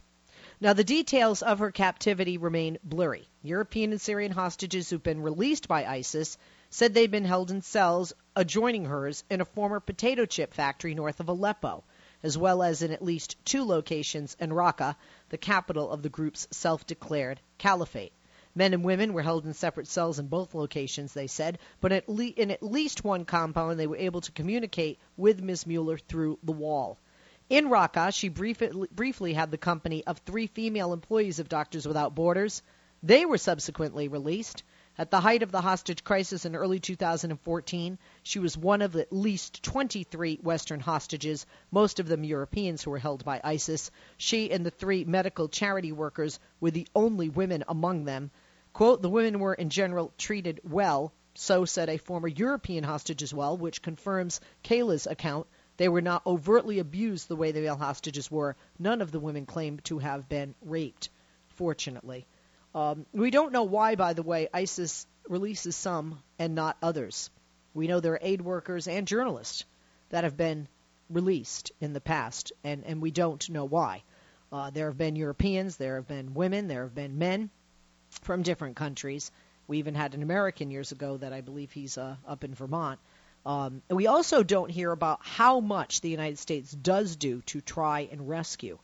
Now, 0.62 0.72
the 0.72 0.86
details 0.86 1.42
of 1.42 1.60
her 1.60 1.72
captivity 1.72 2.38
remain 2.38 2.78
blurry. 2.86 3.28
European 3.42 3.92
and 3.92 4.00
Syrian 4.00 4.32
hostages 4.32 4.90
who've 4.90 5.04
been 5.04 5.24
released 5.24 5.68
by 5.68 5.86
ISIS 5.86 6.38
said 6.74 6.92
they'd 6.96 7.12
been 7.12 7.24
held 7.24 7.52
in 7.52 7.62
cells 7.62 8.14
adjoining 8.36 8.86
hers 8.86 9.24
in 9.30 9.40
a 9.42 9.46
former 9.46 9.80
potato 9.80 10.26
chip 10.26 10.52
factory 10.56 10.96
north 10.96 11.20
of 11.20 11.30
Aleppo, 11.30 11.84
as 12.24 12.36
well 12.36 12.64
as 12.64 12.82
in 12.82 12.90
at 12.90 13.04
least 13.04 13.36
two 13.46 13.64
locations 13.64 14.36
in 14.40 14.50
Raqqa, 14.50 14.96
the 15.30 15.38
capital 15.38 15.92
of 15.92 16.02
the 16.02 16.10
group's 16.10 16.48
self 16.50 16.88
declared 16.88 17.40
caliphate. 17.60 18.12
Men 18.56 18.74
and 18.74 18.84
women 18.84 19.14
were 19.14 19.22
held 19.22 19.46
in 19.46 19.54
separate 19.54 19.88
cells 19.88 20.18
in 20.18 20.30
both 20.30 20.56
locations, 20.56 21.14
they 21.14 21.28
said, 21.28 21.60
but 21.80 21.92
at 21.92 22.10
le- 22.10 22.24
in 22.24 22.50
at 22.50 22.64
least 22.64 23.04
one 23.04 23.24
compound 23.24 23.80
they 23.80 23.86
were 23.86 23.98
able 23.98 24.22
to 24.22 24.32
communicate 24.32 24.98
with 25.16 25.44
Ms. 25.44 25.68
Mueller 25.68 26.00
through 26.00 26.40
the 26.42 26.52
wall. 26.52 26.98
In 27.52 27.68
Raqqa, 27.68 28.12
she 28.16 28.30
brief- 28.30 28.64
briefly 28.92 29.34
had 29.34 29.52
the 29.52 29.60
company 29.60 30.04
of 30.08 30.18
three 30.18 30.48
female 30.48 30.92
employees 30.92 31.38
of 31.38 31.50
Doctors 31.50 31.88
Without 31.88 32.16
Borders. 32.16 32.64
They 33.04 33.28
were 33.28 33.38
subsequently 33.38 34.08
released. 34.08 34.64
At 34.96 35.10
the 35.10 35.22
height 35.22 35.42
of 35.42 35.52
the 35.52 35.62
hostage 35.62 36.04
crisis 36.04 36.46
in 36.46 36.56
early 36.56 36.80
2014, 36.80 37.98
she 38.22 38.38
was 38.38 38.56
one 38.56 38.84
of 38.84 38.96
at 38.96 39.12
least 39.12 39.64
23 39.64 40.36
Western 40.44 40.80
hostages, 40.80 41.48
most 41.72 42.00
of 42.00 42.08
them 42.08 42.24
Europeans 42.24 42.84
who 42.84 42.92
were 42.92 43.00
held 43.00 43.26
by 43.26 43.42
ISIS. 43.44 43.90
She 44.18 44.52
and 44.52 44.64
the 44.64 44.70
three 44.70 45.04
medical 45.04 45.50
charity 45.50 45.92
workers 45.92 46.40
were 46.60 46.70
the 46.70 46.88
only 46.94 47.28
women 47.30 47.64
among 47.68 48.06
them. 48.06 48.30
Quote, 48.72 49.02
the 49.02 49.10
women 49.10 49.40
were 49.40 49.56
in 49.56 49.72
general 49.72 50.14
treated 50.20 50.60
well, 50.64 51.12
so 51.34 51.66
said 51.66 51.90
a 51.90 51.98
former 51.98 52.28
European 52.28 52.84
hostage 52.84 53.24
as 53.24 53.34
well, 53.34 53.58
which 53.58 53.82
confirms 53.82 54.42
Kayla's 54.62 55.08
account. 55.08 55.48
They 55.78 55.90
were 55.90 56.02
not 56.02 56.24
overtly 56.28 56.78
abused 56.78 57.28
the 57.28 57.36
way 57.36 57.52
the 57.52 57.62
male 57.62 57.78
hostages 57.78 58.30
were. 58.30 58.56
None 58.78 59.02
of 59.02 59.12
the 59.12 59.20
women 59.20 59.48
claimed 59.48 59.84
to 59.86 59.98
have 59.98 60.30
been 60.30 60.54
raped, 60.62 61.10
fortunately. 61.50 62.28
Um, 62.76 63.06
we 63.14 63.30
don't 63.30 63.52
know 63.52 63.64
why, 63.64 63.96
by 63.96 64.14
the 64.14 64.24
way, 64.24 64.48
ISIS 64.54 65.06
releases 65.30 65.76
some 65.76 66.20
and 66.40 66.56
not 66.56 66.78
others. 66.82 67.30
We 67.74 67.88
know 67.88 68.00
there 68.00 68.14
are 68.14 68.20
aid 68.22 68.42
workers 68.42 68.88
and 68.88 69.08
journalists 69.08 69.66
that 70.10 70.24
have 70.24 70.38
been 70.38 70.68
released 71.10 71.72
in 71.80 71.94
the 71.94 72.02
past, 72.02 72.52
and, 72.64 72.84
and 72.86 73.02
we 73.02 73.12
don't 73.12 73.50
know 73.50 73.66
why. 73.66 74.04
Uh, 74.52 74.70
there 74.70 74.88
have 74.88 74.98
been 74.98 75.16
Europeans, 75.16 75.78
there 75.78 75.96
have 75.96 76.08
been 76.08 76.34
women, 76.34 76.68
there 76.68 76.84
have 76.84 76.96
been 76.96 77.18
men 77.18 77.50
from 78.22 78.44
different 78.44 78.76
countries. 78.76 79.32
We 79.68 79.80
even 79.80 79.96
had 79.96 80.14
an 80.14 80.24
American 80.24 80.70
years 80.70 80.92
ago 80.92 81.18
that 81.18 81.34
I 81.34 81.42
believe 81.42 81.72
he's 81.72 81.98
uh, 81.98 82.16
up 82.28 82.44
in 82.44 82.54
Vermont. 82.54 83.00
Um, 83.46 83.82
and 83.90 83.98
we 83.98 84.08
also 84.08 84.44
don't 84.44 84.70
hear 84.70 84.92
about 84.92 85.20
how 85.22 85.60
much 85.60 86.02
the 86.02 86.10
United 86.10 86.40
States 86.40 86.72
does 86.72 87.16
do 87.16 87.42
to 87.48 87.62
try 87.62 88.08
and 88.12 88.30
rescue. 88.30 88.78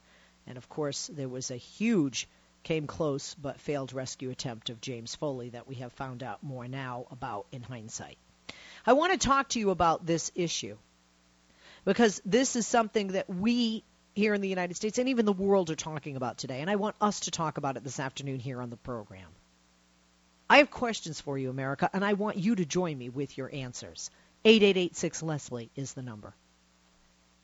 And 0.48 0.58
of 0.58 0.68
course, 0.68 1.10
there 1.14 1.30
was 1.30 1.52
a 1.52 1.56
huge 1.56 2.28
came 2.64 2.88
close 2.88 3.34
but 3.36 3.60
failed 3.60 3.94
rescue 3.94 4.30
attempt 4.30 4.70
of 4.70 4.82
James 4.82 5.16
Foley 5.16 5.50
that 5.50 5.68
we 5.68 5.76
have 5.76 5.94
found 5.94 6.24
out 6.24 6.44
more 6.44 6.68
now 6.68 7.06
about 7.12 7.48
in 7.52 7.62
hindsight. 7.62 8.18
I 8.86 8.94
want 8.94 9.14
to 9.14 9.18
talk 9.18 9.50
to 9.50 9.60
you 9.60 9.70
about 9.70 10.06
this 10.06 10.32
issue 10.36 10.78
because 11.86 12.22
this 12.26 12.56
is 12.56 12.68
something 12.68 13.10
that 13.10 13.30
we 13.30 13.84
here 14.16 14.34
in 14.34 14.42
the 14.42 14.50
United 14.50 14.76
States 14.76 14.98
and 14.98 15.10
even 15.10 15.26
the 15.26 15.34
world 15.34 15.70
are 15.70 15.76
talking 15.76 16.16
about 16.16 16.38
today, 16.38 16.62
and 16.62 16.70
I 16.70 16.76
want 16.76 16.96
us 17.00 17.22
to 17.22 17.32
talk 17.32 17.58
about 17.58 17.78
it 17.78 17.84
this 17.84 18.00
afternoon 18.00 18.40
here 18.40 18.62
on 18.62 18.70
the 18.70 18.78
program. 18.78 19.28
I 20.50 20.58
have 20.58 20.72
questions 20.72 21.22
for 21.22 21.38
you, 21.38 21.50
America, 21.50 21.90
and 21.94 22.04
I 22.04 22.14
want 22.14 22.38
you 22.38 22.56
to 22.56 22.66
join 22.66 22.98
me 22.98 23.10
with 23.10 23.38
your 23.38 23.54
answers. 23.54 24.10
8886 24.46 25.24
Leslie 25.24 25.70
is 25.76 25.94
the 25.94 26.02
number. 26.02 26.34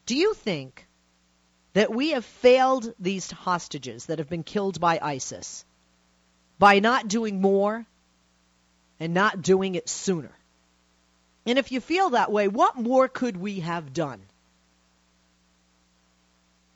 Do 0.05 0.15
you 0.15 0.33
think 0.33 0.87
that 1.75 1.93
we 1.93 2.11
have 2.11 2.23
failed 2.23 2.93
these 3.01 3.29
hostages 3.29 4.05
that 4.05 4.19
have 4.19 4.29
been 4.29 4.43
killed 4.43 4.79
by 4.79 4.97
ISIS 5.01 5.65
by 6.57 6.79
not 6.79 7.09
doing 7.09 7.41
more 7.41 7.85
and 8.97 9.13
not 9.13 9.41
doing 9.41 9.75
it 9.75 9.89
sooner. 9.89 10.31
And 11.45 11.59
if 11.59 11.73
you 11.73 11.81
feel 11.81 12.11
that 12.11 12.31
way, 12.31 12.47
what 12.47 12.77
more 12.77 13.09
could 13.09 13.35
we 13.35 13.59
have 13.59 13.93
done? 13.93 14.21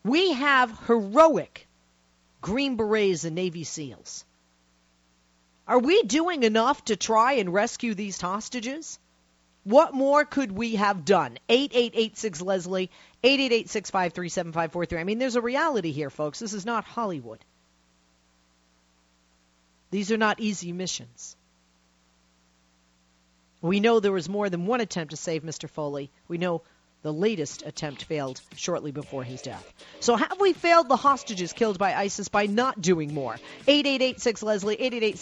We 0.04 0.34
have 0.34 0.78
heroic 0.88 1.66
Green 2.42 2.76
Berets 2.76 3.24
and 3.24 3.36
Navy 3.36 3.64
SEALs. 3.64 4.26
Are 5.66 5.80
we 5.80 6.04
doing 6.04 6.44
enough 6.44 6.84
to 6.86 6.98
try 6.98 7.34
and 7.34 7.54
rescue 7.54 7.94
these 7.94 8.20
hostages? 8.20 9.00
What 9.64 9.94
more 9.94 10.26
could 10.26 10.52
we 10.52 10.76
have 10.76 11.06
done? 11.06 11.38
8886 11.50 12.42
Leslie, 12.42 12.90
888 13.24 14.98
I 14.98 15.04
mean, 15.04 15.20
there's 15.20 15.36
a 15.36 15.42
reality 15.42 15.92
here, 15.92 16.10
folks. 16.10 16.40
This 16.40 16.54
is 16.54 16.66
not 16.66 16.86
Hollywood. 16.86 17.40
These 19.92 20.12
are 20.12 20.18
not 20.18 20.40
easy 20.40 20.72
missions. 20.72 21.36
We 23.62 23.80
know 23.80 24.00
there 24.00 24.12
was 24.12 24.30
more 24.30 24.50
than 24.50 24.66
one 24.66 24.82
attempt 24.82 25.12
to 25.12 25.18
save 25.18 25.44
Mr. 25.44 25.70
Foley. 25.70 26.10
We 26.28 26.38
know 26.38 26.62
the 27.02 27.14
latest 27.14 27.64
attempt 27.66 28.04
failed 28.04 28.42
shortly 28.56 28.92
before 28.92 29.24
his 29.24 29.42
death. 29.42 29.74
So 30.00 30.16
have 30.16 30.40
we 30.40 30.54
failed 30.54 30.90
the 30.90 30.96
hostages 30.96 31.54
killed 31.54 31.78
by 31.80 31.94
ISIS 31.94 32.28
by 32.28 32.46
not 32.46 32.82
doing 32.82 33.14
more? 33.14 33.36
8886 33.68 34.44
Leslie, 34.44 34.76
888 34.76 35.18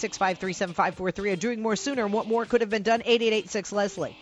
Are 1.31 1.35
doing 1.35 1.61
more 1.61 1.75
sooner, 1.75 2.03
and 2.03 2.13
what 2.13 2.27
more 2.27 2.45
could 2.45 2.61
have 2.61 2.69
been 2.69 2.83
done? 2.83 3.01
8886 3.01 3.71
Leslie. 3.71 4.17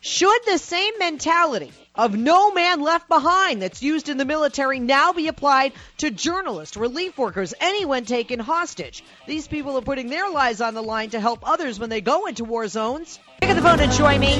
Should 0.00 0.44
the 0.46 0.58
same 0.58 0.94
mentality 0.98 1.72
of 1.94 2.16
no 2.16 2.52
man 2.52 2.80
left 2.80 3.08
behind 3.08 3.62
that's 3.62 3.82
used 3.82 4.08
in 4.08 4.16
the 4.16 4.24
military 4.24 4.80
now 4.80 5.12
be 5.12 5.28
applied 5.28 5.72
to 5.98 6.10
journalists, 6.10 6.76
relief 6.76 7.16
workers, 7.16 7.54
anyone 7.60 8.04
taken 8.04 8.40
hostage? 8.40 9.04
These 9.26 9.48
people 9.48 9.76
are 9.76 9.82
putting 9.82 10.08
their 10.08 10.30
lives 10.30 10.60
on 10.60 10.74
the 10.74 10.82
line 10.82 11.10
to 11.10 11.20
help 11.20 11.48
others 11.48 11.78
when 11.78 11.90
they 11.90 12.00
go 12.00 12.26
into 12.26 12.44
war 12.44 12.68
zones. 12.68 13.18
Pick 13.40 13.50
up 13.50 13.56
the 13.56 13.62
phone 13.62 13.80
and 13.80 13.92
join 13.92 14.20
me. 14.20 14.34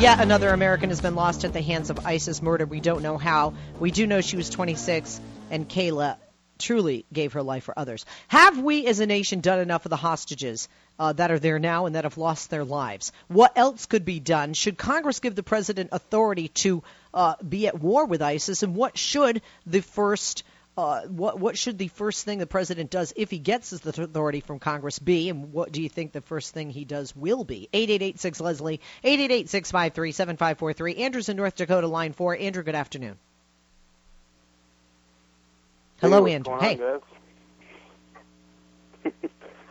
Yet 0.00 0.20
another 0.20 0.50
American 0.50 0.88
has 0.88 1.00
been 1.00 1.14
lost 1.14 1.44
at 1.44 1.52
the 1.52 1.60
hands 1.60 1.90
of 1.90 2.06
ISIS 2.06 2.40
murder. 2.40 2.64
We 2.64 2.80
don't 2.80 3.02
know 3.02 3.18
how. 3.18 3.54
We 3.78 3.90
do 3.90 4.06
know 4.06 4.22
she 4.22 4.36
was 4.36 4.48
26, 4.48 5.20
and 5.50 5.68
Kayla 5.68 6.16
truly 6.58 7.04
gave 7.12 7.32
her 7.32 7.42
life 7.42 7.64
for 7.64 7.78
others. 7.78 8.06
Have 8.28 8.58
we 8.58 8.86
as 8.86 9.00
a 9.00 9.06
nation 9.06 9.40
done 9.40 9.58
enough 9.58 9.82
for 9.82 9.88
the 9.88 9.96
hostages 9.96 10.68
uh, 11.00 11.14
that 11.14 11.30
are 11.30 11.38
there 11.38 11.58
now 11.58 11.86
and 11.86 11.94
that 11.94 12.04
have 12.04 12.18
lost 12.18 12.50
their 12.50 12.62
lives? 12.62 13.10
What 13.28 13.56
else 13.56 13.86
could 13.86 14.04
be 14.04 14.20
done? 14.20 14.52
Should 14.52 14.76
Congress 14.76 15.18
give 15.18 15.34
the 15.34 15.42
president 15.42 15.88
authority 15.92 16.48
to 16.48 16.82
uh, 17.14 17.36
be 17.36 17.66
at 17.66 17.80
war 17.80 18.04
with 18.04 18.20
ISIS? 18.20 18.62
And 18.62 18.76
what 18.76 18.98
should 18.98 19.40
the 19.66 19.80
first 19.80 20.44
uh, 20.76 21.00
what 21.06 21.40
what 21.40 21.58
should 21.58 21.78
the 21.78 21.88
first 21.88 22.24
thing 22.24 22.38
the 22.38 22.46
president 22.46 22.90
does 22.90 23.12
if 23.16 23.30
he 23.30 23.38
gets 23.38 23.70
his 23.70 23.84
authority 23.84 24.40
from 24.40 24.58
Congress 24.58 24.98
be, 24.98 25.28
and 25.30 25.52
what 25.52 25.72
do 25.72 25.82
you 25.82 25.88
think 25.88 26.12
the 26.12 26.20
first 26.20 26.54
thing 26.54 26.70
he 26.70 26.84
does 26.84 27.16
will 27.16 27.44
be? 27.44 27.68
Eight 27.72 27.90
eight 27.90 28.02
eight 28.02 28.20
six 28.20 28.40
Leslie 28.40 28.80
eight 29.02 29.20
eight 29.20 29.32
eight 29.32 29.48
six 29.48 29.70
five 29.70 29.94
three 29.94 30.12
seven 30.12 30.36
five 30.36 30.58
four 30.58 30.72
three. 30.72 30.96
Andrew's 30.96 31.28
in 31.28 31.36
North 31.36 31.56
Dakota, 31.56 31.88
line 31.88 32.12
four. 32.12 32.36
Andrew, 32.36 32.62
good 32.62 32.74
afternoon. 32.74 33.16
Hello, 36.00 36.24
hey, 36.24 36.34
Andrew. 36.34 36.58
Hey. 36.60 36.78
On, 36.78 37.00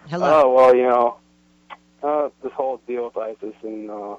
Hello. 0.10 0.42
Oh 0.42 0.54
well, 0.56 0.76
you 0.76 0.88
know, 0.90 1.18
uh, 2.02 2.30
this 2.42 2.52
whole 2.54 2.78
deal 2.88 3.06
with 3.06 3.18
ISIS, 3.18 3.54
and 3.62 3.92
uh, 3.92 4.16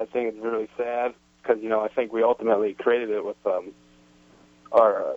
I 0.00 0.06
think 0.06 0.32
it's 0.32 0.38
really 0.38 0.66
sad 0.78 1.12
because 1.42 1.62
you 1.62 1.68
know 1.68 1.82
I 1.82 1.88
think 1.88 2.10
we 2.10 2.22
ultimately 2.22 2.72
created 2.72 3.10
it 3.10 3.22
with 3.22 3.36
um, 3.44 3.72
our 4.72 5.10
uh, 5.10 5.16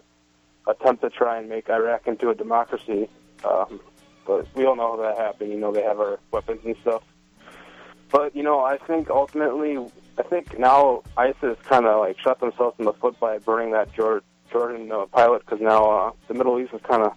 attempt 0.68 1.04
to 1.04 1.10
try 1.10 1.38
and 1.38 1.48
make 1.48 1.70
Iraq 1.70 2.06
into 2.06 2.30
a 2.30 2.36
democracy. 2.36 3.08
Um, 3.46 3.80
but 4.28 4.46
we 4.56 4.66
all 4.66 4.76
know 4.76 4.98
how 4.98 5.04
that 5.04 5.18
happened. 5.18 5.52
You 5.52 5.58
know, 5.58 5.72
they 5.72 5.84
have 5.84 6.02
our 6.02 6.20
weapons 6.32 6.60
and 6.66 6.76
stuff. 6.82 7.04
But 8.12 8.36
you 8.36 8.44
know, 8.44 8.60
I 8.60 8.80
think 8.80 9.10
ultimately, 9.10 9.78
I 10.18 10.24
think 10.24 10.60
now 10.60 11.04
ISIS 11.16 11.58
kind 11.64 11.86
of 11.86 12.02
like 12.02 12.20
shot 12.20 12.42
themselves 12.42 12.76
in 12.78 12.84
the 12.84 12.94
foot 12.94 13.18
by 13.22 13.38
burning 13.38 13.72
that 13.72 13.94
Jordan, 13.94 14.28
Jordan 14.52 14.92
uh, 14.92 15.06
pilot 15.06 15.46
because 15.46 15.62
now 15.62 15.90
uh, 15.90 16.12
the 16.28 16.34
Middle 16.34 16.60
East 16.60 16.74
is 16.74 16.82
kind 16.82 17.04
of 17.04 17.14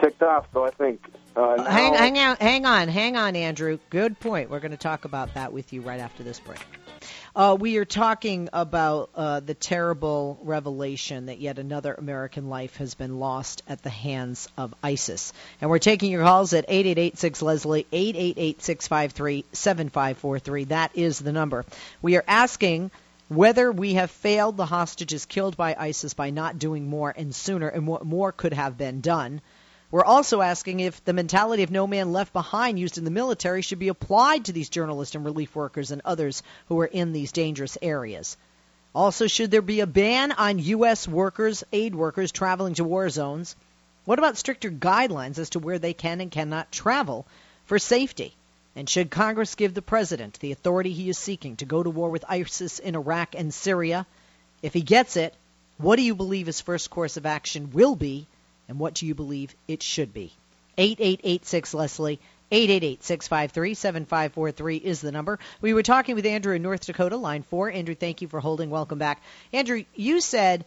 ticked 0.00 0.22
off. 0.22 0.46
So 0.52 0.64
I 0.64 0.70
think. 0.70 1.04
Uh, 1.38 1.54
now, 1.54 1.70
hang, 1.70 1.94
hang 1.94 2.18
on, 2.18 2.36
hang 2.40 2.66
on, 2.66 2.88
hang 2.88 3.16
on, 3.16 3.36
Andrew. 3.36 3.78
Good 3.90 4.18
point. 4.18 4.50
We're 4.50 4.58
going 4.58 4.72
to 4.72 4.76
talk 4.76 5.04
about 5.04 5.34
that 5.34 5.52
with 5.52 5.72
you 5.72 5.82
right 5.82 6.00
after 6.00 6.24
this 6.24 6.40
break. 6.40 6.58
Uh, 7.36 7.56
we 7.56 7.76
are 7.76 7.84
talking 7.84 8.48
about 8.52 9.10
uh, 9.14 9.38
the 9.38 9.54
terrible 9.54 10.40
revelation 10.42 11.26
that 11.26 11.38
yet 11.38 11.60
another 11.60 11.94
American 11.94 12.48
life 12.48 12.78
has 12.78 12.94
been 12.94 13.20
lost 13.20 13.62
at 13.68 13.84
the 13.84 13.90
hands 13.90 14.48
of 14.56 14.74
ISIS. 14.82 15.32
And 15.60 15.70
we're 15.70 15.78
taking 15.78 16.10
your 16.10 16.24
calls 16.24 16.54
at 16.54 16.64
8886 16.66 17.42
Leslie, 17.42 17.86
888 17.92 18.60
653 18.60 19.44
7543. 19.52 20.64
That 20.64 20.90
is 20.96 21.20
the 21.20 21.30
number. 21.30 21.64
We 22.02 22.16
are 22.16 22.24
asking 22.26 22.90
whether 23.28 23.70
we 23.70 23.94
have 23.94 24.10
failed 24.10 24.56
the 24.56 24.66
hostages 24.66 25.24
killed 25.24 25.56
by 25.56 25.76
ISIS 25.78 26.14
by 26.14 26.30
not 26.30 26.58
doing 26.58 26.88
more 26.88 27.14
and 27.16 27.32
sooner, 27.32 27.68
and 27.68 27.86
what 27.86 28.04
more 28.04 28.32
could 28.32 28.54
have 28.54 28.76
been 28.76 29.00
done. 29.00 29.40
We're 29.90 30.04
also 30.04 30.42
asking 30.42 30.80
if 30.80 31.02
the 31.04 31.14
mentality 31.14 31.62
of 31.62 31.70
no 31.70 31.86
man 31.86 32.12
left 32.12 32.34
behind 32.34 32.78
used 32.78 32.98
in 32.98 33.04
the 33.04 33.10
military 33.10 33.62
should 33.62 33.78
be 33.78 33.88
applied 33.88 34.44
to 34.44 34.52
these 34.52 34.68
journalists 34.68 35.14
and 35.14 35.24
relief 35.24 35.56
workers 35.56 35.90
and 35.90 36.02
others 36.04 36.42
who 36.66 36.78
are 36.80 36.86
in 36.86 37.14
these 37.14 37.32
dangerous 37.32 37.78
areas. 37.80 38.36
Also, 38.94 39.26
should 39.26 39.50
there 39.50 39.62
be 39.62 39.80
a 39.80 39.86
ban 39.86 40.32
on 40.32 40.58
U.S. 40.58 41.08
workers, 41.08 41.64
aid 41.72 41.94
workers 41.94 42.32
traveling 42.32 42.74
to 42.74 42.84
war 42.84 43.08
zones? 43.08 43.56
What 44.04 44.18
about 44.18 44.36
stricter 44.36 44.70
guidelines 44.70 45.38
as 45.38 45.50
to 45.50 45.58
where 45.58 45.78
they 45.78 45.94
can 45.94 46.20
and 46.20 46.30
cannot 46.30 46.70
travel 46.70 47.26
for 47.64 47.78
safety? 47.78 48.34
And 48.76 48.90
should 48.90 49.10
Congress 49.10 49.54
give 49.54 49.72
the 49.72 49.82
president 49.82 50.38
the 50.40 50.52
authority 50.52 50.92
he 50.92 51.08
is 51.08 51.16
seeking 51.16 51.56
to 51.56 51.64
go 51.64 51.82
to 51.82 51.88
war 51.88 52.10
with 52.10 52.24
ISIS 52.28 52.78
in 52.78 52.94
Iraq 52.94 53.34
and 53.34 53.54
Syria? 53.54 54.06
If 54.62 54.74
he 54.74 54.82
gets 54.82 55.16
it, 55.16 55.34
what 55.78 55.96
do 55.96 56.02
you 56.02 56.14
believe 56.14 56.46
his 56.46 56.60
first 56.60 56.90
course 56.90 57.16
of 57.16 57.24
action 57.24 57.70
will 57.72 57.96
be? 57.96 58.26
And 58.68 58.78
what 58.78 58.94
do 58.94 59.06
you 59.06 59.14
believe 59.14 59.54
it 59.66 59.82
should 59.82 60.12
be? 60.12 60.32
8886 60.76 61.74
Leslie. 61.74 62.20
888-653-7543 62.50 64.80
is 64.80 65.02
the 65.02 65.12
number. 65.12 65.38
We 65.60 65.74
were 65.74 65.82
talking 65.82 66.14
with 66.14 66.24
Andrew 66.24 66.54
in 66.54 66.62
North 66.62 66.86
Dakota, 66.86 67.18
line 67.18 67.42
4. 67.42 67.70
Andrew, 67.70 67.94
thank 67.94 68.22
you 68.22 68.28
for 68.28 68.40
holding. 68.40 68.70
Welcome 68.70 68.98
back. 68.98 69.20
Andrew, 69.52 69.84
you 69.94 70.22
said, 70.22 70.64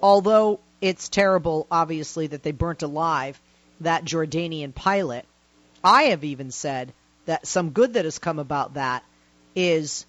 although 0.00 0.60
it's 0.80 1.08
terrible, 1.08 1.66
obviously, 1.70 2.28
that 2.28 2.44
they 2.44 2.52
burnt 2.52 2.82
alive 2.82 3.40
that 3.80 4.04
Jordanian 4.04 4.72
pilot, 4.74 5.24
I 5.82 6.04
have 6.04 6.22
even 6.22 6.52
said 6.52 6.92
that 7.26 7.46
some 7.46 7.70
good 7.70 7.94
that 7.94 8.04
has 8.04 8.18
come 8.18 8.38
about 8.38 8.74
that 8.74 9.02
is 9.56 10.06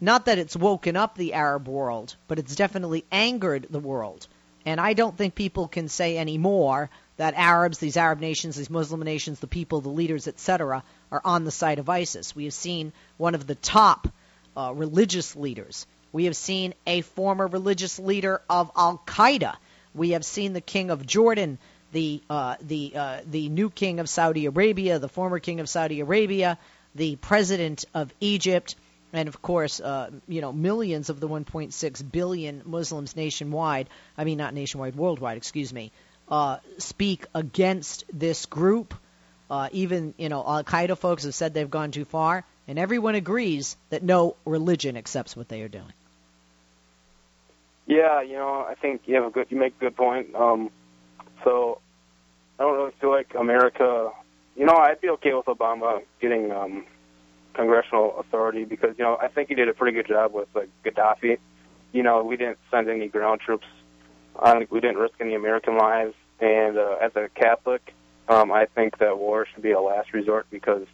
not 0.00 0.26
that 0.26 0.38
it's 0.38 0.56
woken 0.56 0.96
up 0.96 1.16
the 1.16 1.34
Arab 1.34 1.68
world, 1.68 2.16
but 2.28 2.38
it's 2.38 2.56
definitely 2.56 3.04
angered 3.10 3.66
the 3.70 3.80
world. 3.80 4.26
And 4.66 4.80
I 4.80 4.94
don't 4.94 5.16
think 5.16 5.34
people 5.34 5.68
can 5.68 5.88
say 5.88 6.16
anymore 6.16 6.90
that 7.16 7.34
Arabs, 7.34 7.78
these 7.78 7.96
Arab 7.96 8.20
nations, 8.20 8.56
these 8.56 8.70
Muslim 8.70 9.02
nations, 9.02 9.40
the 9.40 9.46
people, 9.46 9.80
the 9.80 9.88
leaders, 9.88 10.26
etc., 10.26 10.82
are 11.12 11.20
on 11.24 11.44
the 11.44 11.50
side 11.50 11.78
of 11.78 11.88
ISIS. 11.88 12.34
We 12.34 12.44
have 12.44 12.54
seen 12.54 12.92
one 13.16 13.34
of 13.34 13.46
the 13.46 13.54
top 13.54 14.08
uh, 14.56 14.72
religious 14.74 15.36
leaders. 15.36 15.86
We 16.12 16.24
have 16.24 16.36
seen 16.36 16.74
a 16.86 17.02
former 17.02 17.46
religious 17.46 17.98
leader 17.98 18.40
of 18.48 18.70
Al 18.76 19.02
Qaeda. 19.06 19.56
We 19.94 20.10
have 20.10 20.24
seen 20.24 20.52
the 20.52 20.60
king 20.60 20.90
of 20.90 21.06
Jordan, 21.06 21.58
the 21.92 22.22
uh, 22.28 22.56
the 22.60 22.92
uh, 22.94 23.20
the 23.30 23.48
new 23.48 23.70
king 23.70 24.00
of 24.00 24.08
Saudi 24.08 24.46
Arabia, 24.46 24.98
the 24.98 25.08
former 25.08 25.38
king 25.38 25.60
of 25.60 25.68
Saudi 25.68 26.00
Arabia, 26.00 26.58
the 26.94 27.16
president 27.16 27.84
of 27.94 28.12
Egypt, 28.20 28.76
and 29.14 29.28
of 29.28 29.40
course, 29.40 29.80
uh, 29.80 30.10
you 30.26 30.40
know, 30.40 30.52
millions 30.52 31.08
of 31.08 31.20
the 31.20 31.28
1.6 31.28 32.12
billion 32.12 32.62
Muslims 32.66 33.14
nationwide. 33.14 33.88
I 34.18 34.24
mean, 34.24 34.38
not 34.38 34.52
nationwide, 34.52 34.96
worldwide. 34.96 35.36
Excuse 35.36 35.72
me. 35.72 35.92
Uh, 36.28 36.58
speak 36.78 37.26
against 37.34 38.04
this 38.12 38.46
group. 38.46 38.94
Uh, 39.48 39.68
even 39.72 40.14
you 40.16 40.28
know, 40.28 40.42
Al 40.44 40.64
Qaeda 40.64 40.98
folks 40.98 41.24
have 41.24 41.34
said 41.34 41.54
they've 41.54 41.70
gone 41.70 41.92
too 41.92 42.04
far, 42.04 42.44
and 42.66 42.78
everyone 42.78 43.14
agrees 43.14 43.76
that 43.90 44.02
no 44.02 44.36
religion 44.44 44.96
accepts 44.96 45.36
what 45.36 45.48
they 45.48 45.62
are 45.62 45.68
doing. 45.68 45.92
Yeah, 47.86 48.22
you 48.22 48.34
know, 48.34 48.66
I 48.68 48.74
think 48.74 49.02
you 49.06 49.14
have 49.16 49.24
a 49.24 49.30
good, 49.30 49.46
you 49.50 49.58
make 49.58 49.74
a 49.76 49.80
good 49.80 49.96
point. 49.96 50.34
Um, 50.34 50.70
so 51.44 51.78
I 52.58 52.62
don't 52.64 52.76
really 52.76 52.92
feel 53.00 53.10
like 53.10 53.34
America. 53.38 54.10
You 54.56 54.64
know, 54.64 54.76
I'd 54.76 55.00
be 55.00 55.10
okay 55.10 55.34
with 55.34 55.46
Obama 55.46 56.02
getting 56.20 56.50
um, 56.50 56.86
congressional 57.54 58.18
authority 58.18 58.64
because 58.64 58.94
you 58.98 59.04
know 59.04 59.16
I 59.20 59.28
think 59.28 59.48
he 59.48 59.54
did 59.54 59.68
a 59.68 59.74
pretty 59.74 59.94
good 59.96 60.06
job 60.06 60.32
with 60.32 60.48
like 60.54 60.68
Gaddafi. 60.84 61.38
You 61.92 62.02
know, 62.02 62.24
we 62.24 62.36
didn't 62.36 62.58
send 62.70 62.88
any 62.88 63.08
ground 63.08 63.40
troops. 63.40 63.66
On, 64.36 64.66
we 64.70 64.80
didn't 64.80 64.96
risk 64.96 65.14
any 65.20 65.34
American 65.34 65.78
lives. 65.78 66.14
And 66.40 66.76
uh, 66.76 66.96
as 67.00 67.12
a 67.14 67.28
Catholic, 67.28 67.94
um, 68.28 68.50
I 68.50 68.66
think 68.66 68.98
that 68.98 69.18
war 69.18 69.46
should 69.46 69.62
be 69.62 69.70
a 69.70 69.80
last 69.80 70.12
resort 70.12 70.46
because 70.50 70.86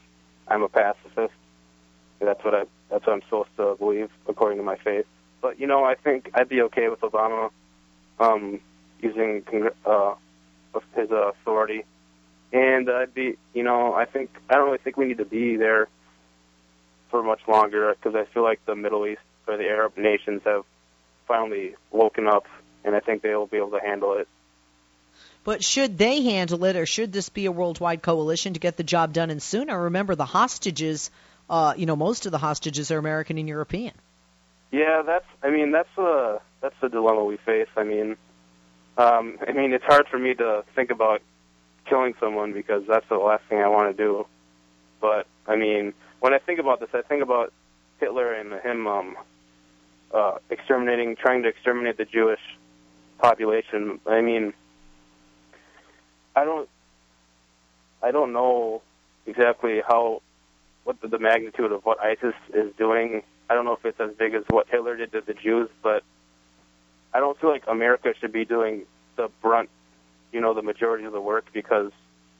I'm 0.46 0.62
a 0.62 0.68
pacifist. 0.68 1.32
That's 2.20 2.44
what 2.44 2.54
I 2.54 2.64
that's 2.90 3.06
what 3.06 3.14
I'm 3.14 3.22
supposed 3.22 3.56
to 3.56 3.76
believe 3.78 4.10
according 4.28 4.58
to 4.58 4.64
my 4.64 4.76
faith. 4.76 5.06
But 5.40 5.58
you 5.58 5.66
know, 5.66 5.84
I 5.84 5.94
think 5.94 6.30
I'd 6.34 6.48
be 6.48 6.60
okay 6.62 6.88
with 6.88 7.00
Obama 7.00 7.50
um, 8.18 8.60
using 9.00 9.42
uh, 9.86 10.14
his 10.94 11.10
authority, 11.10 11.84
and 12.52 12.90
I'd 12.90 13.14
be, 13.14 13.36
you 13.54 13.62
know, 13.62 13.94
I 13.94 14.04
think 14.04 14.30
I 14.50 14.54
don't 14.54 14.66
really 14.66 14.78
think 14.78 14.96
we 14.96 15.06
need 15.06 15.18
to 15.18 15.24
be 15.24 15.56
there 15.56 15.88
for 17.10 17.22
much 17.22 17.40
longer 17.48 17.94
because 17.94 18.14
I 18.14 18.24
feel 18.32 18.42
like 18.42 18.64
the 18.66 18.76
Middle 18.76 19.06
East 19.06 19.20
or 19.46 19.56
the 19.56 19.64
Arab 19.64 19.96
nations 19.96 20.42
have 20.44 20.64
finally 21.26 21.74
woken 21.90 22.26
up, 22.26 22.46
and 22.84 22.94
I 22.94 23.00
think 23.00 23.22
they 23.22 23.34
will 23.34 23.46
be 23.46 23.56
able 23.56 23.70
to 23.70 23.80
handle 23.80 24.14
it. 24.14 24.28
But 25.42 25.64
should 25.64 25.96
they 25.96 26.22
handle 26.22 26.64
it, 26.64 26.76
or 26.76 26.86
should 26.86 27.12
this 27.12 27.28
be 27.28 27.46
a 27.46 27.52
worldwide 27.52 28.02
coalition 28.02 28.54
to 28.54 28.60
get 28.60 28.76
the 28.76 28.82
job 28.82 29.12
done 29.12 29.30
and 29.30 29.42
sooner? 29.42 29.84
Remember, 29.84 30.14
the 30.14 30.26
hostages, 30.26 31.10
uh, 31.48 31.74
you 31.76 31.86
know, 31.86 31.96
most 31.96 32.26
of 32.26 32.32
the 32.32 32.38
hostages 32.38 32.90
are 32.90 32.98
American 32.98 33.38
and 33.38 33.48
European. 33.48 33.94
Yeah, 34.70 35.02
that's. 35.02 35.24
I 35.42 35.50
mean, 35.50 35.72
that's 35.72 35.96
a 35.96 36.40
that's 36.60 36.74
the 36.80 36.88
dilemma 36.88 37.24
we 37.24 37.38
face. 37.38 37.68
I 37.76 37.84
mean, 37.84 38.16
um, 38.98 39.38
I 39.46 39.52
mean, 39.52 39.72
it's 39.72 39.84
hard 39.84 40.06
for 40.08 40.18
me 40.18 40.34
to 40.34 40.64
think 40.74 40.90
about 40.90 41.22
killing 41.86 42.14
someone 42.20 42.52
because 42.52 42.84
that's 42.86 43.08
the 43.08 43.16
last 43.16 43.44
thing 43.48 43.58
I 43.58 43.68
want 43.68 43.96
to 43.96 44.02
do. 44.02 44.26
But 45.00 45.26
I 45.46 45.56
mean, 45.56 45.94
when 46.20 46.34
I 46.34 46.38
think 46.38 46.60
about 46.60 46.80
this, 46.80 46.90
I 46.92 47.02
think 47.02 47.22
about 47.22 47.52
Hitler 47.98 48.32
and 48.32 48.52
him 48.62 48.86
um, 48.86 49.16
uh, 50.12 50.38
exterminating, 50.50 51.16
trying 51.16 51.42
to 51.42 51.48
exterminate 51.48 51.96
the 51.96 52.04
Jewish 52.04 52.40
population. 53.18 54.00
I 54.06 54.20
mean, 54.20 54.52
I 56.36 56.44
don't, 56.44 56.68
I 58.02 58.10
don't 58.10 58.32
know 58.32 58.82
exactly 59.26 59.82
how, 59.86 60.22
what 60.84 61.00
the, 61.00 61.08
the 61.08 61.18
magnitude 61.18 61.72
of 61.72 61.84
what 61.84 62.00
ISIS 62.00 62.34
is 62.54 62.72
doing. 62.76 63.22
I 63.48 63.54
don't 63.54 63.64
know 63.64 63.74
if 63.74 63.84
it's 63.84 64.00
as 64.00 64.10
big 64.16 64.34
as 64.34 64.44
what 64.48 64.68
Hitler 64.68 64.96
did 64.96 65.12
to 65.12 65.22
the 65.26 65.34
Jews, 65.34 65.68
but 65.82 66.02
I 67.12 67.20
don't 67.20 67.38
feel 67.40 67.50
like 67.50 67.64
America 67.66 68.14
should 68.20 68.32
be 68.32 68.44
doing 68.44 68.84
the 69.16 69.28
brunt, 69.42 69.68
you 70.32 70.40
know, 70.40 70.54
the 70.54 70.62
majority 70.62 71.04
of 71.04 71.12
the 71.12 71.20
work 71.20 71.46
because 71.52 71.90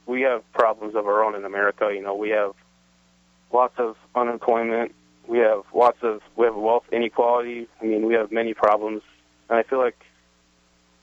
we 0.06 0.22
have 0.22 0.50
problems 0.52 0.94
of 0.94 1.06
our 1.06 1.24
own 1.24 1.34
in 1.34 1.44
America. 1.44 1.90
You 1.92 2.02
know, 2.02 2.14
we 2.14 2.30
have 2.30 2.52
lots 3.52 3.74
of 3.78 3.96
unemployment. 4.14 4.94
We 5.26 5.38
have 5.38 5.62
lots 5.74 5.98
of 6.02 6.20
we 6.36 6.46
have 6.46 6.56
wealth 6.56 6.84
inequality. 6.92 7.68
I 7.80 7.84
mean, 7.84 8.06
we 8.06 8.14
have 8.14 8.32
many 8.32 8.54
problems, 8.54 9.02
and 9.48 9.58
I 9.58 9.62
feel 9.62 9.78
like 9.78 9.98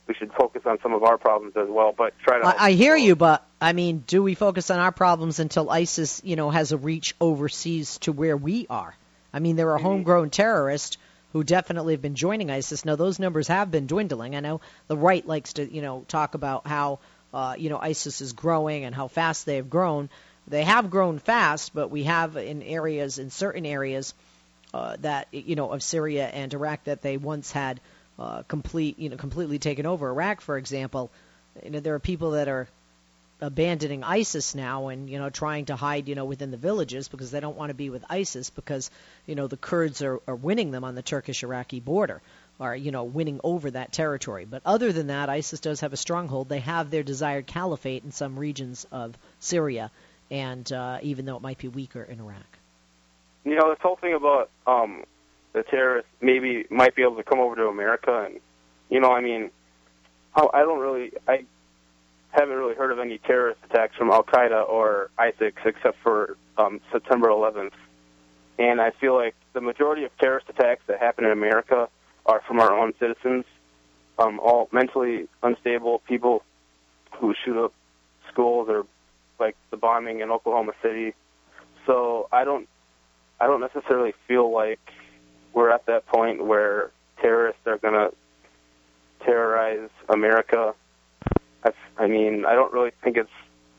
we 0.07 0.13
should 0.15 0.31
focus 0.33 0.63
on 0.65 0.79
some 0.81 0.93
of 0.93 1.03
our 1.03 1.17
problems 1.17 1.55
as 1.55 1.67
well. 1.69 1.93
But 1.97 2.13
try 2.19 2.39
to. 2.39 2.45
I, 2.45 2.67
I 2.67 2.71
hear 2.71 2.95
you, 2.95 3.15
but 3.15 3.45
I 3.61 3.73
mean, 3.73 4.03
do 4.05 4.21
we 4.23 4.35
focus 4.35 4.69
on 4.69 4.79
our 4.79 4.91
problems 4.91 5.39
until 5.39 5.69
ISIS, 5.69 6.21
you 6.23 6.35
know, 6.35 6.49
has 6.49 6.71
a 6.71 6.77
reach 6.77 7.15
overseas 7.19 7.97
to 7.99 8.11
where 8.11 8.37
we 8.37 8.67
are? 8.69 8.95
I 9.33 9.39
mean, 9.39 9.55
there 9.55 9.71
are 9.71 9.77
homegrown 9.77 10.29
terrorists 10.29 10.97
who 11.33 11.43
definitely 11.43 11.93
have 11.93 12.01
been 12.01 12.15
joining 12.15 12.49
ISIS. 12.49 12.85
Now, 12.85 12.95
those 12.95 13.19
numbers 13.19 13.47
have 13.49 13.69
been 13.69 13.85
dwindling. 13.85 14.35
I 14.35 14.39
know 14.39 14.61
the 14.87 14.97
right 14.97 15.25
likes 15.27 15.53
to, 15.53 15.71
you 15.71 15.81
know, 15.81 16.05
talk 16.07 16.35
about 16.35 16.65
how, 16.65 16.99
uh, 17.33 17.55
you 17.57 17.69
know, 17.69 17.77
ISIS 17.77 18.21
is 18.21 18.33
growing 18.33 18.85
and 18.85 18.95
how 18.95 19.07
fast 19.07 19.45
they 19.45 19.57
have 19.57 19.69
grown. 19.69 20.09
They 20.47 20.63
have 20.63 20.89
grown 20.89 21.19
fast, 21.19 21.73
but 21.73 21.89
we 21.89 22.03
have 22.03 22.37
in 22.37 22.61
areas, 22.61 23.17
in 23.17 23.29
certain 23.29 23.65
areas, 23.65 24.13
uh, 24.73 24.97
that 25.01 25.27
you 25.31 25.55
know 25.55 25.71
of 25.71 25.83
Syria 25.83 26.27
and 26.27 26.53
Iraq 26.53 26.85
that 26.85 27.01
they 27.01 27.17
once 27.17 27.51
had 27.51 27.79
uh, 28.19 28.43
complete, 28.43 28.97
you 28.99 29.09
know, 29.09 29.17
completely 29.17 29.59
taken 29.59 29.85
over. 29.85 30.09
Iraq, 30.09 30.41
for 30.41 30.57
example, 30.57 31.11
you 31.63 31.71
know, 31.71 31.79
there 31.79 31.95
are 31.95 31.99
people 31.99 32.31
that 32.31 32.47
are 32.47 32.67
abandoning 33.39 34.03
ISIS 34.03 34.55
now 34.55 34.87
and 34.87 35.09
you 35.09 35.19
know 35.19 35.29
trying 35.29 35.65
to 35.65 35.75
hide 35.75 36.07
you 36.07 36.15
know 36.15 36.25
within 36.25 36.49
the 36.49 36.57
villages 36.57 37.07
because 37.07 37.29
they 37.29 37.39
don't 37.39 37.55
want 37.55 37.69
to 37.69 37.75
be 37.75 37.91
with 37.91 38.03
ISIS 38.09 38.49
because 38.49 38.89
you 39.27 39.35
know 39.35 39.45
the 39.45 39.57
Kurds 39.57 40.01
are, 40.01 40.19
are 40.27 40.35
winning 40.35 40.71
them 40.71 40.83
on 40.83 40.95
the 40.95 41.03
Turkish-Iraqi 41.03 41.79
border 41.79 42.19
are 42.59 42.75
you 42.75 42.91
know 42.91 43.03
winning 43.03 43.39
over 43.43 43.69
that 43.71 43.91
territory. 43.91 44.45
But 44.45 44.63
other 44.65 44.91
than 44.91 45.07
that, 45.07 45.29
ISIS 45.29 45.59
does 45.59 45.81
have 45.81 45.93
a 45.93 45.97
stronghold. 45.97 46.49
They 46.49 46.61
have 46.61 46.89
their 46.89 47.03
desired 47.03 47.45
caliphate 47.45 48.03
in 48.03 48.11
some 48.11 48.39
regions 48.39 48.87
of 48.91 49.15
Syria, 49.39 49.91
and 50.31 50.71
uh, 50.71 50.99
even 51.01 51.25
though 51.25 51.35
it 51.35 51.41
might 51.41 51.57
be 51.57 51.67
weaker 51.67 52.03
in 52.03 52.19
Iraq. 52.19 52.57
You 53.43 53.55
know, 53.55 53.69
this 53.69 53.79
whole 53.81 53.95
thing 53.95 54.13
about 54.13 54.49
um, 54.65 55.03
the 55.53 55.63
terrorists 55.63 56.11
maybe 56.21 56.65
might 56.69 56.95
be 56.95 57.01
able 57.01 57.15
to 57.15 57.23
come 57.23 57.39
over 57.39 57.55
to 57.55 57.67
America, 57.67 58.25
and 58.25 58.39
you 58.89 58.99
know, 58.99 59.11
I 59.11 59.21
mean, 59.21 59.51
I 60.35 60.59
don't 60.59 60.79
really, 60.79 61.11
I 61.27 61.45
haven't 62.31 62.55
really 62.55 62.75
heard 62.75 62.91
of 62.91 62.99
any 62.99 63.17
terrorist 63.19 63.59
attacks 63.69 63.95
from 63.95 64.11
Al 64.11 64.23
Qaeda 64.23 64.67
or 64.67 65.09
ISIS 65.17 65.53
except 65.65 65.97
for 66.03 66.37
um, 66.57 66.79
September 66.91 67.29
11th. 67.29 67.71
And 68.59 68.81
I 68.81 68.91
feel 68.91 69.15
like 69.15 69.35
the 69.53 69.61
majority 69.61 70.03
of 70.03 70.11
terrorist 70.19 70.47
attacks 70.49 70.81
that 70.87 70.99
happen 70.99 71.25
in 71.25 71.31
America 71.31 71.89
are 72.25 72.41
from 72.47 72.59
our 72.59 72.71
own 72.77 72.93
citizens, 72.99 73.45
um, 74.19 74.39
all 74.39 74.67
mentally 74.71 75.27
unstable 75.41 75.99
people 75.99 76.43
who 77.19 77.33
shoot 77.43 77.63
up 77.63 77.73
schools 78.31 78.67
or 78.69 78.85
like 79.39 79.55
the 79.71 79.77
bombing 79.77 80.21
in 80.21 80.31
Oklahoma 80.31 80.73
City. 80.81 81.13
So 81.85 82.27
I 82.31 82.43
don't, 82.43 82.67
I 83.39 83.47
don't 83.47 83.61
necessarily 83.61 84.13
feel 84.27 84.51
like 84.51 84.79
we're 85.53 85.69
at 85.69 85.85
that 85.85 86.05
point 86.07 86.45
where 86.45 86.91
terrorists 87.21 87.61
are 87.65 87.77
going 87.77 87.93
to 87.93 88.13
terrorize 89.23 89.89
America 90.09 90.73
I, 91.63 92.03
I 92.03 92.07
mean, 92.07 92.45
I 92.45 92.53
don't 92.53 92.71
really 92.73 92.91
think 93.03 93.17
it's 93.17 93.29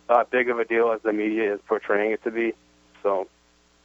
that 0.08 0.30
big 0.30 0.48
of 0.50 0.58
a 0.58 0.64
deal 0.64 0.92
as 0.92 1.00
the 1.02 1.12
media 1.12 1.54
is 1.54 1.60
portraying 1.66 2.12
it 2.12 2.22
to 2.24 2.30
be. 2.30 2.54
So. 3.02 3.28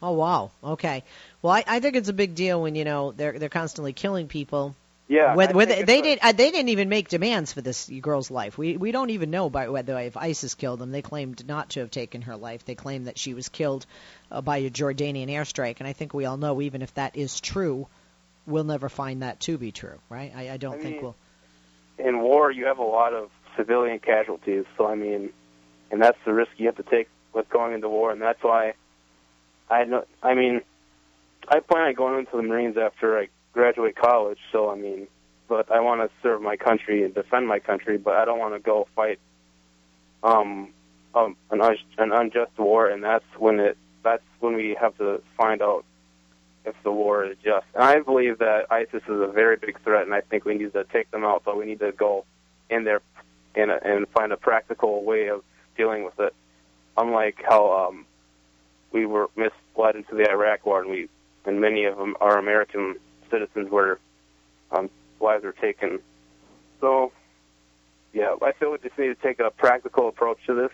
Oh 0.02 0.12
wow. 0.12 0.52
Okay. 0.64 1.04
Well, 1.42 1.54
I, 1.54 1.64
I 1.66 1.80
think 1.80 1.96
it's 1.96 2.10
a 2.10 2.14
big 2.14 2.36
deal 2.36 2.62
when 2.62 2.76
you 2.76 2.84
know 2.84 3.12
they're 3.12 3.38
they're 3.40 3.50
constantly 3.50 3.94
killing 3.94 4.28
people. 4.28 4.76
Yeah. 5.08 5.36
Whether, 5.36 5.54
whether 5.54 5.84
they 5.84 6.02
did, 6.02 6.20
uh, 6.22 6.32
they 6.32 6.50
didn't 6.52 6.70
even 6.70 6.88
make 6.90 7.10
demands 7.10 7.52
for 7.52 7.62
this 7.62 7.90
girl's 8.02 8.32
life. 8.32 8.58
We 8.58 8.78
we 8.78 8.92
don't 8.92 9.10
even 9.10 9.32
know 9.32 9.50
by 9.50 9.68
whether 9.68 10.00
if 10.00 10.16
ISIS 10.16 10.56
killed 10.56 10.80
them. 10.80 10.92
They 10.92 11.02
claimed 11.02 11.46
not 11.46 11.72
to 11.72 11.82
have 11.82 11.92
taken 11.92 12.22
her 12.24 12.38
life. 12.38 12.66
They 12.66 12.76
claimed 12.76 13.08
that 13.08 13.18
she 13.18 13.34
was 13.34 13.50
killed 13.50 13.86
uh, 14.32 14.42
by 14.42 14.58
a 14.58 14.70
Jordanian 14.70 15.30
airstrike. 15.30 15.80
And 15.80 15.88
I 15.88 15.94
think 15.94 16.14
we 16.14 16.26
all 16.26 16.38
know, 16.38 16.62
even 16.62 16.82
if 16.82 16.94
that 16.94 17.18
is 17.18 17.42
true, 17.42 17.88
we'll 18.48 18.64
never 18.64 18.90
find 18.90 19.24
that 19.24 19.42
to 19.42 19.58
be 19.58 19.72
true, 19.72 20.00
right? 20.10 20.32
I, 20.36 20.52
I 20.52 20.58
don't 20.58 20.76
I 20.76 20.80
think 20.80 20.96
mean, 20.96 21.04
we'll. 21.04 21.16
In 22.00 22.22
war, 22.22 22.50
you 22.50 22.66
have 22.66 22.80
a 22.80 22.84
lot 22.84 23.14
of 23.14 23.30
civilian 23.58 24.00
casualties. 24.00 24.66
So 24.78 24.88
I 24.88 24.96
mean, 24.96 25.32
and 25.92 26.02
that's 26.02 26.18
the 26.26 26.34
risk 26.34 26.52
you 26.58 26.68
have 26.68 26.78
to 26.78 26.84
take 26.84 27.10
with 27.34 27.50
going 27.50 27.74
into 27.74 27.90
war, 27.90 28.12
and 28.12 28.22
that's 28.22 28.42
why 28.42 28.74
I 29.70 29.84
know. 29.84 30.06
I 30.22 30.34
mean, 30.34 30.62
I 31.48 31.60
plan 31.60 31.88
on 31.88 31.94
going 31.94 32.20
into 32.20 32.38
the 32.38 32.44
Marines 32.44 32.78
after 32.78 33.20
I 33.20 33.28
graduate 33.54 33.96
college. 33.96 34.40
So 34.52 34.70
I 34.70 34.76
mean, 34.76 35.08
but 35.48 35.72
I 35.72 35.80
want 35.80 36.02
to 36.02 36.10
serve 36.22 36.42
my 36.42 36.58
country 36.58 37.04
and 37.04 37.14
defend 37.14 37.48
my 37.48 37.60
country, 37.60 37.98
but 37.98 38.16
I 38.16 38.26
don't 38.26 38.40
want 38.40 38.54
to 38.56 38.60
go 38.60 38.88
fight 38.96 39.20
um, 40.24 40.70
um 41.16 41.36
an, 41.52 41.62
an 41.98 42.12
unjust 42.12 42.58
war, 42.58 42.90
and 42.90 43.04
that's 43.04 43.26
when 43.38 43.60
it 43.60 43.78
that's 44.04 44.24
when 44.40 44.56
we 44.56 44.76
have 44.80 44.98
to 44.98 45.22
find 45.38 45.62
out 45.62 45.86
if 46.66 46.76
the 46.84 46.92
war 46.92 47.26
is 47.26 47.38
just. 47.44 47.66
And 47.74 47.84
I 47.84 48.00
believe 48.00 48.40
that 48.40 48.68
ISIS 48.72 49.04
is 49.04 49.22
a 49.22 49.28
very 49.28 49.58
big 49.58 49.82
threat, 49.84 50.04
and 50.04 50.14
I 50.14 50.22
think 50.22 50.46
we 50.46 50.56
need 50.56 50.74
to 50.74 50.84
take 50.86 51.12
them 51.12 51.24
out. 51.24 51.44
But 51.46 51.58
we 51.58 51.66
need 51.66 51.80
to 51.80 51.92
go 51.92 52.26
in 52.70 52.84
there 52.84 53.02
and 53.56 53.72
and 53.72 54.08
find 54.10 54.32
a 54.32 54.38
practical 54.38 55.04
way 55.04 55.28
of 55.28 55.44
dealing 55.78 56.04
with 56.04 56.20
it. 56.20 56.34
Unlike 56.98 57.44
how 57.48 57.88
um, 57.88 58.06
we 58.92 59.06
were 59.06 59.30
misled 59.36 59.96
into 59.96 60.16
the 60.16 60.30
Iraq 60.30 60.66
War, 60.66 60.82
and 60.82 60.90
we 60.90 61.10
and 61.46 61.60
many 61.60 61.86
of 61.86 61.98
them, 61.98 62.16
our 62.22 62.38
American 62.38 62.96
citizens 63.34 63.72
were 63.72 64.00
um, 64.72 64.90
lives 65.20 65.44
were 65.44 65.54
taken. 65.54 66.00
So, 66.80 67.12
yeah, 68.14 68.36
I 68.42 68.52
feel 68.52 68.72
we 68.72 68.78
just 68.78 68.98
need 68.98 69.08
to 69.08 69.16
take 69.16 69.40
a 69.40 69.50
practical 69.50 70.08
approach 70.08 70.38
to 70.46 70.54
this. 70.54 70.72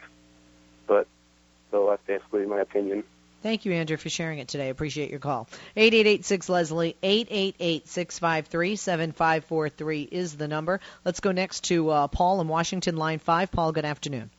But 0.88 1.08
so 1.72 1.88
that's 1.90 2.06
basically 2.06 2.46
my 2.46 2.60
opinion. 2.60 3.04
Thank 3.42 3.64
you, 3.64 3.72
Andrew, 3.72 3.96
for 3.96 4.10
sharing 4.10 4.40
it 4.40 4.50
today. 4.50 4.66
I 4.66 4.70
appreciate 4.70 5.12
your 5.12 5.20
call. 5.20 5.48
8886 5.78 6.50
Leslie, 6.50 6.96
888 7.02 7.88
653 7.88 8.76
7543 8.76 10.02
is 10.12 10.36
the 10.36 10.48
number. 10.50 10.82
Let's 11.06 11.22
go 11.22 11.32
next 11.32 11.66
to 11.66 11.90
uh, 11.90 12.08
Paul 12.08 12.42
in 12.42 12.50
Washington, 12.50 12.98
line 12.98 13.20
5. 13.20 13.52
Paul, 13.52 13.72
good 13.72 13.86
afternoon. 13.86 14.30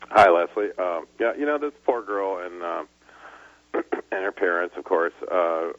Hi, 0.00 0.30
Leslie. 0.30 0.70
Um, 0.78 1.06
yeah, 1.20 1.34
you 1.36 1.44
know, 1.44 1.58
this 1.58 1.74
poor 1.84 2.02
girl 2.02 2.38
and, 2.38 2.62
uh, 2.62 2.84
and 4.10 4.24
her 4.24 4.32
parents, 4.32 4.74
of 4.78 4.84
course. 4.84 5.12
Uh, 5.30 5.72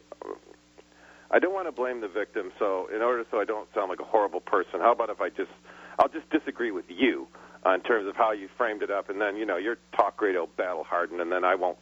I 1.31 1.39
don't 1.39 1.53
want 1.53 1.67
to 1.67 1.71
blame 1.71 2.01
the 2.01 2.07
victim, 2.07 2.51
so 2.57 2.87
in 2.93 3.01
order 3.01 3.23
so 3.29 3.39
I 3.39 3.45
don't 3.45 3.67
sound 3.73 3.89
like 3.89 3.99
a 3.99 4.05
horrible 4.05 4.39
person, 4.39 4.79
how 4.79 4.91
about 4.91 5.09
if 5.09 5.21
I 5.21 5.29
just, 5.29 5.51
I'll 5.99 6.09
just 6.09 6.29
disagree 6.29 6.71
with 6.71 6.85
you 6.89 7.27
uh, 7.65 7.71
in 7.71 7.81
terms 7.81 8.07
of 8.07 8.15
how 8.15 8.31
you 8.31 8.49
framed 8.57 8.81
it 8.81 8.89
up, 8.89 9.09
and 9.09 9.21
then, 9.21 9.35
you 9.35 9.45
know, 9.45 9.57
your 9.57 9.77
talk 9.95 10.19
radio 10.21 10.47
battle 10.57 10.83
hardened, 10.83 11.21
and 11.21 11.31
then 11.31 11.43
I 11.43 11.55
won't 11.55 11.77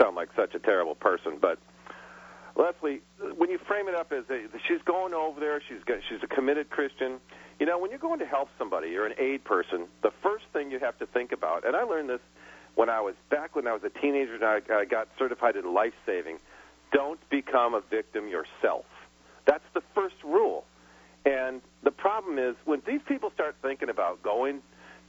sound 0.00 0.16
like 0.16 0.28
such 0.36 0.54
a 0.54 0.58
terrible 0.58 0.94
person, 0.94 1.38
but 1.40 1.58
Leslie, 2.56 3.00
when 3.36 3.50
you 3.50 3.58
frame 3.66 3.88
it 3.88 3.94
up 3.94 4.12
as 4.12 4.24
a, 4.30 4.46
she's 4.68 4.82
going 4.84 5.12
over 5.12 5.40
there, 5.40 5.60
she's 5.66 5.82
got, 5.84 5.98
she's 6.08 6.22
a 6.22 6.28
committed 6.28 6.70
Christian. 6.70 7.18
You 7.58 7.66
know, 7.66 7.78
when 7.78 7.90
you're 7.90 7.98
going 7.98 8.20
to 8.20 8.26
help 8.26 8.48
somebody, 8.58 8.90
you're 8.90 9.06
an 9.06 9.14
aid 9.18 9.44
person. 9.44 9.86
The 10.02 10.12
first 10.22 10.44
thing 10.52 10.70
you 10.70 10.78
have 10.78 10.96
to 10.98 11.06
think 11.06 11.32
about, 11.32 11.66
and 11.66 11.74
I 11.74 11.82
learned 11.82 12.10
this 12.10 12.20
when 12.74 12.88
I 12.88 13.00
was 13.00 13.14
back 13.30 13.56
when 13.56 13.66
I 13.66 13.72
was 13.72 13.82
a 13.84 13.90
teenager 14.00 14.34
and 14.34 14.44
I, 14.44 14.60
I 14.72 14.84
got 14.84 15.08
certified 15.18 15.56
in 15.56 15.74
life 15.74 15.94
saving. 16.06 16.38
Don't 16.94 17.20
become 17.28 17.74
a 17.74 17.82
victim 17.90 18.28
yourself. 18.28 18.86
That's 19.46 19.64
the 19.74 19.82
first 19.94 20.14
rule. 20.24 20.64
And 21.26 21.60
the 21.82 21.90
problem 21.90 22.38
is 22.38 22.54
when 22.64 22.82
these 22.86 23.00
people 23.06 23.30
start 23.34 23.56
thinking 23.60 23.88
about 23.88 24.22
going 24.22 24.62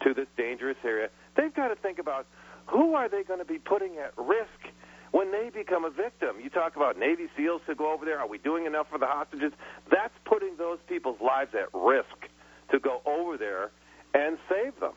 to 0.03 0.13
this 0.13 0.27
dangerous 0.35 0.77
area, 0.83 1.09
they've 1.37 1.53
got 1.53 1.67
to 1.67 1.75
think 1.75 1.99
about 1.99 2.25
who 2.65 2.95
are 2.95 3.07
they 3.07 3.23
going 3.23 3.39
to 3.39 3.45
be 3.45 3.59
putting 3.59 3.97
at 3.97 4.17
risk 4.17 4.73
when 5.11 5.31
they 5.31 5.49
become 5.53 5.85
a 5.85 5.89
victim? 5.89 6.37
You 6.43 6.49
talk 6.49 6.75
about 6.75 6.97
Navy 6.97 7.27
SEALs 7.37 7.61
to 7.67 7.75
go 7.75 7.93
over 7.93 8.03
there. 8.03 8.19
Are 8.19 8.27
we 8.27 8.39
doing 8.39 8.65
enough 8.65 8.87
for 8.89 8.97
the 8.97 9.05
hostages? 9.05 9.53
That's 9.91 10.13
putting 10.25 10.57
those 10.57 10.79
people's 10.87 11.21
lives 11.21 11.51
at 11.53 11.69
risk 11.73 12.29
to 12.71 12.79
go 12.79 13.01
over 13.05 13.37
there 13.37 13.71
and 14.13 14.37
save 14.49 14.79
them. 14.79 14.93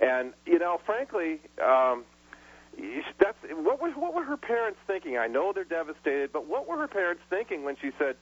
And 0.00 0.32
you 0.46 0.58
know, 0.58 0.80
frankly, 0.84 1.40
um, 1.64 2.04
that's 3.18 3.38
what 3.52 3.80
were 3.80 3.90
what 3.90 4.14
were 4.14 4.24
her 4.24 4.36
parents 4.36 4.78
thinking? 4.86 5.18
I 5.18 5.26
know 5.26 5.52
they're 5.52 5.64
devastated, 5.64 6.32
but 6.32 6.46
what 6.46 6.68
were 6.68 6.78
her 6.78 6.88
parents 6.88 7.22
thinking 7.30 7.64
when 7.64 7.76
she 7.80 7.90
said, 7.98 8.16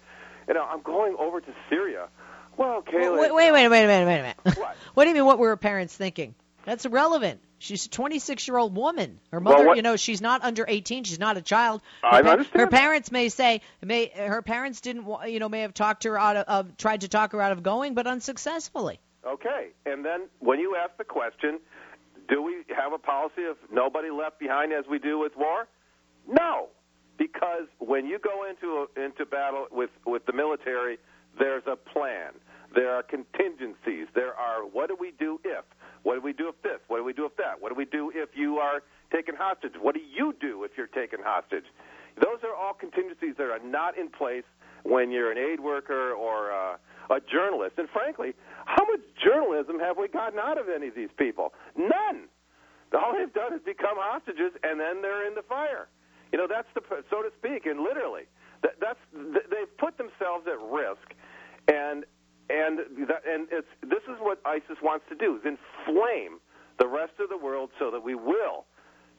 "You 0.46 0.54
know, 0.54 0.64
I'm 0.64 0.82
going 0.82 1.16
over 1.18 1.40
to 1.40 1.54
Syria"? 1.68 2.08
Well, 2.56 2.82
Kayla. 2.82 3.18
Wait, 3.18 3.32
wait, 3.34 3.52
wait, 3.52 3.68
wait, 3.68 3.86
wait, 3.86 3.86
wait 3.86 4.02
a 4.02 4.04
minute. 4.04 4.36
What? 4.42 4.76
what 4.94 5.04
do 5.04 5.10
you 5.10 5.14
mean? 5.14 5.24
What 5.24 5.38
were 5.38 5.48
her 5.48 5.56
parents 5.56 5.96
thinking? 5.96 6.34
That's 6.64 6.84
irrelevant. 6.84 7.40
She's 7.60 7.86
a 7.86 7.88
26 7.88 8.46
year 8.46 8.58
old 8.58 8.76
woman. 8.76 9.20
Her 9.32 9.40
mother, 9.40 9.68
Well, 9.68 9.76
you 9.76 9.82
know, 9.82 9.96
she's 9.96 10.20
not 10.20 10.44
under 10.44 10.64
18. 10.66 11.04
She's 11.04 11.18
not 11.18 11.36
a 11.36 11.42
child. 11.42 11.82
Her, 12.02 12.08
I 12.08 12.18
understand 12.18 12.60
her 12.60 12.66
parents 12.66 13.10
may 13.10 13.28
say, 13.30 13.62
may 13.82 14.12
her 14.14 14.42
parents 14.42 14.80
didn't, 14.80 15.06
you 15.28 15.38
know, 15.40 15.48
may 15.48 15.62
have 15.62 15.74
talked 15.74 16.04
her 16.04 16.18
out 16.18 16.36
of, 16.36 16.44
of, 16.46 16.76
tried 16.76 17.00
to 17.00 17.08
talk 17.08 17.32
her 17.32 17.40
out 17.40 17.52
of 17.52 17.62
going, 17.62 17.94
but 17.94 18.06
unsuccessfully. 18.06 19.00
Okay, 19.26 19.68
and 19.84 20.04
then 20.04 20.28
when 20.38 20.60
you 20.60 20.76
ask 20.76 20.96
the 20.96 21.04
question, 21.04 21.58
do 22.28 22.42
we 22.42 22.64
have 22.76 22.92
a 22.92 22.98
policy 22.98 23.44
of 23.48 23.56
nobody 23.72 24.10
left 24.10 24.38
behind 24.38 24.72
as 24.72 24.84
we 24.88 24.98
do 24.98 25.18
with 25.18 25.32
war? 25.36 25.66
No, 26.26 26.68
because 27.16 27.66
when 27.78 28.06
you 28.06 28.18
go 28.18 28.44
into 28.48 28.86
a, 28.86 29.04
into 29.04 29.24
battle 29.26 29.66
with 29.70 29.90
with 30.06 30.24
the 30.26 30.32
military, 30.32 30.98
there's 31.38 31.64
a 31.66 31.76
plan. 31.76 32.32
There 32.74 32.92
are 32.92 33.02
contingencies. 33.02 34.06
There 34.14 34.34
are 34.34 34.62
what 34.62 34.88
do 34.88 34.96
we 34.98 35.12
do 35.18 35.40
if? 35.44 35.64
What 36.02 36.14
do 36.14 36.20
we 36.20 36.32
do 36.32 36.48
if 36.48 36.60
this? 36.62 36.80
What 36.88 36.98
do 36.98 37.04
we 37.04 37.12
do 37.12 37.24
if 37.26 37.36
that? 37.36 37.60
What 37.60 37.70
do 37.70 37.74
we 37.74 37.86
do 37.86 38.12
if 38.14 38.30
you 38.34 38.58
are 38.58 38.82
taken 39.12 39.34
hostage? 39.34 39.72
What 39.80 39.94
do 39.94 40.00
you 40.00 40.34
do 40.40 40.64
if 40.64 40.72
you're 40.76 40.86
taken 40.86 41.20
hostage? 41.22 41.64
Those 42.16 42.42
are 42.44 42.54
all 42.54 42.74
contingencies 42.74 43.34
that 43.38 43.44
are 43.44 43.58
not 43.64 43.96
in 43.96 44.08
place 44.08 44.44
when 44.82 45.10
you're 45.10 45.30
an 45.30 45.38
aid 45.38 45.60
worker 45.60 46.12
or 46.12 46.52
uh, 46.52 46.76
a 47.10 47.20
journalist. 47.20 47.78
And 47.78 47.88
frankly, 47.90 48.34
how 48.66 48.84
much 48.84 49.00
journalism 49.22 49.78
have 49.80 49.96
we 49.96 50.08
gotten 50.08 50.38
out 50.38 50.58
of 50.58 50.66
any 50.68 50.88
of 50.88 50.94
these 50.94 51.12
people? 51.16 51.52
None. 51.76 52.28
All 52.94 53.12
they've 53.12 53.32
done 53.32 53.52
is 53.52 53.60
become 53.64 53.96
hostages, 53.96 54.52
and 54.62 54.80
then 54.80 55.02
they're 55.02 55.26
in 55.26 55.34
the 55.34 55.42
fire. 55.42 55.88
You 56.32 56.38
know, 56.38 56.46
that's 56.48 56.68
the 56.74 56.80
so 57.10 57.22
to 57.22 57.30
speak, 57.38 57.66
and 57.66 57.80
literally, 57.80 58.24
that, 58.62 58.76
that's 58.80 59.00
they've 59.12 59.76
put 59.78 59.96
themselves 59.98 60.46
at 60.46 60.56
risk, 60.72 61.12
and 61.68 62.04
and 62.48 62.80
that, 63.08 63.22
and 63.28 63.48
it's 63.50 63.68
this 63.82 64.04
is 64.08 64.16
what 64.20 64.40
ISIS 64.44 64.80
wants 64.82 65.04
to 65.08 65.14
do: 65.14 65.36
is 65.36 65.42
inflame 65.44 66.40
the 66.78 66.86
rest 66.86 67.12
of 67.20 67.28
the 67.28 67.36
world 67.36 67.70
so 67.78 67.90
that 67.90 68.02
we 68.02 68.14
will 68.14 68.64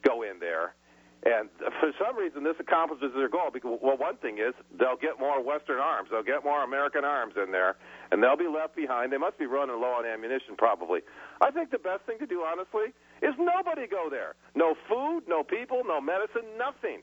go 0.06 0.22
in 0.22 0.38
there. 0.40 0.74
And 1.22 1.50
for 1.80 1.92
some 2.00 2.16
reason, 2.16 2.44
this 2.44 2.56
accomplishes 2.58 3.12
their 3.14 3.28
goal. 3.28 3.50
Because, 3.52 3.78
well, 3.82 3.98
one 3.98 4.16
thing 4.16 4.38
is 4.38 4.54
they'll 4.78 4.96
get 4.96 5.20
more 5.20 5.42
Western 5.42 5.78
arms, 5.78 6.08
they'll 6.10 6.22
get 6.22 6.44
more 6.44 6.64
American 6.64 7.04
arms 7.04 7.34
in 7.36 7.52
there, 7.52 7.76
and 8.10 8.22
they'll 8.22 8.38
be 8.38 8.48
left 8.48 8.74
behind. 8.74 9.12
They 9.12 9.18
must 9.18 9.38
be 9.38 9.44
running 9.44 9.78
low 9.80 10.00
on 10.00 10.06
ammunition, 10.06 10.56
probably. 10.56 11.00
I 11.40 11.50
think 11.50 11.70
the 11.70 11.78
best 11.78 12.04
thing 12.04 12.18
to 12.20 12.26
do, 12.26 12.42
honestly, 12.42 12.94
is 13.20 13.34
nobody 13.38 13.86
go 13.86 14.08
there. 14.10 14.34
No 14.54 14.74
food, 14.88 15.24
no 15.28 15.42
people, 15.42 15.82
no 15.86 16.00
medicine, 16.00 16.48
nothing. 16.56 17.02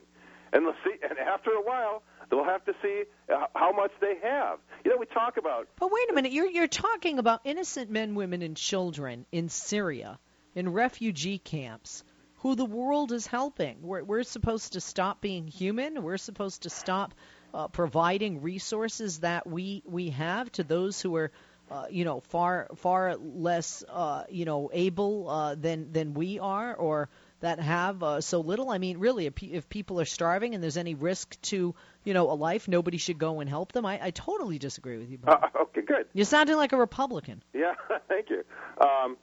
And 0.52 0.64
they'll 0.66 0.74
see, 0.84 0.96
and 1.08 1.18
after 1.18 1.50
a 1.50 1.62
while, 1.62 2.02
they'll 2.30 2.44
have 2.44 2.64
to 2.64 2.72
see 2.82 3.04
uh, 3.32 3.46
how 3.54 3.70
much 3.72 3.92
they 4.00 4.14
have. 4.22 4.58
You 4.84 4.90
know, 4.90 4.96
we 4.96 5.06
talk 5.06 5.36
about. 5.36 5.68
But 5.78 5.92
wait 5.92 6.10
a 6.10 6.14
minute, 6.14 6.32
you're 6.32 6.48
you're 6.48 6.66
talking 6.66 7.18
about 7.18 7.42
innocent 7.44 7.90
men, 7.90 8.14
women, 8.14 8.42
and 8.42 8.56
children 8.56 9.26
in 9.30 9.48
Syria, 9.48 10.18
in 10.54 10.72
refugee 10.72 11.38
camps, 11.38 12.02
who 12.38 12.54
the 12.54 12.64
world 12.64 13.12
is 13.12 13.26
helping. 13.26 13.82
We're 13.82 14.04
we're 14.04 14.22
supposed 14.22 14.74
to 14.74 14.80
stop 14.80 15.20
being 15.20 15.46
human. 15.46 16.02
We're 16.02 16.18
supposed 16.18 16.62
to 16.62 16.70
stop 16.70 17.14
uh, 17.52 17.68
providing 17.68 18.42
resources 18.42 19.20
that 19.20 19.46
we 19.46 19.82
we 19.84 20.10
have 20.10 20.50
to 20.52 20.64
those 20.64 21.00
who 21.00 21.16
are. 21.16 21.30
Uh, 21.70 21.84
you 21.90 22.06
know, 22.06 22.20
far 22.20 22.66
far 22.76 23.14
less, 23.16 23.84
uh, 23.90 24.24
you 24.30 24.46
know, 24.46 24.70
able 24.72 25.28
uh, 25.28 25.54
than 25.54 25.92
than 25.92 26.14
we 26.14 26.38
are, 26.38 26.74
or 26.74 27.10
that 27.40 27.60
have 27.60 28.02
uh, 28.02 28.20
so 28.22 28.40
little. 28.40 28.70
I 28.70 28.78
mean, 28.78 28.96
really, 28.96 29.26
if, 29.26 29.42
if 29.42 29.68
people 29.68 30.00
are 30.00 30.06
starving 30.06 30.54
and 30.54 30.62
there's 30.62 30.78
any 30.78 30.94
risk 30.94 31.38
to 31.42 31.74
you 32.04 32.14
know 32.14 32.30
a 32.30 32.32
life, 32.32 32.68
nobody 32.68 32.96
should 32.96 33.18
go 33.18 33.40
and 33.40 33.50
help 33.50 33.72
them. 33.72 33.84
I, 33.84 33.98
I 34.02 34.10
totally 34.12 34.58
disagree 34.58 34.96
with 34.96 35.10
you. 35.10 35.18
Uh, 35.26 35.36
okay, 35.62 35.82
good. 35.82 36.06
You're 36.14 36.24
sounding 36.24 36.56
like 36.56 36.72
a 36.72 36.78
Republican. 36.78 37.42
Yeah, 37.52 37.74
thank 38.08 38.30
you. 38.30 38.44
Um, 38.80 39.18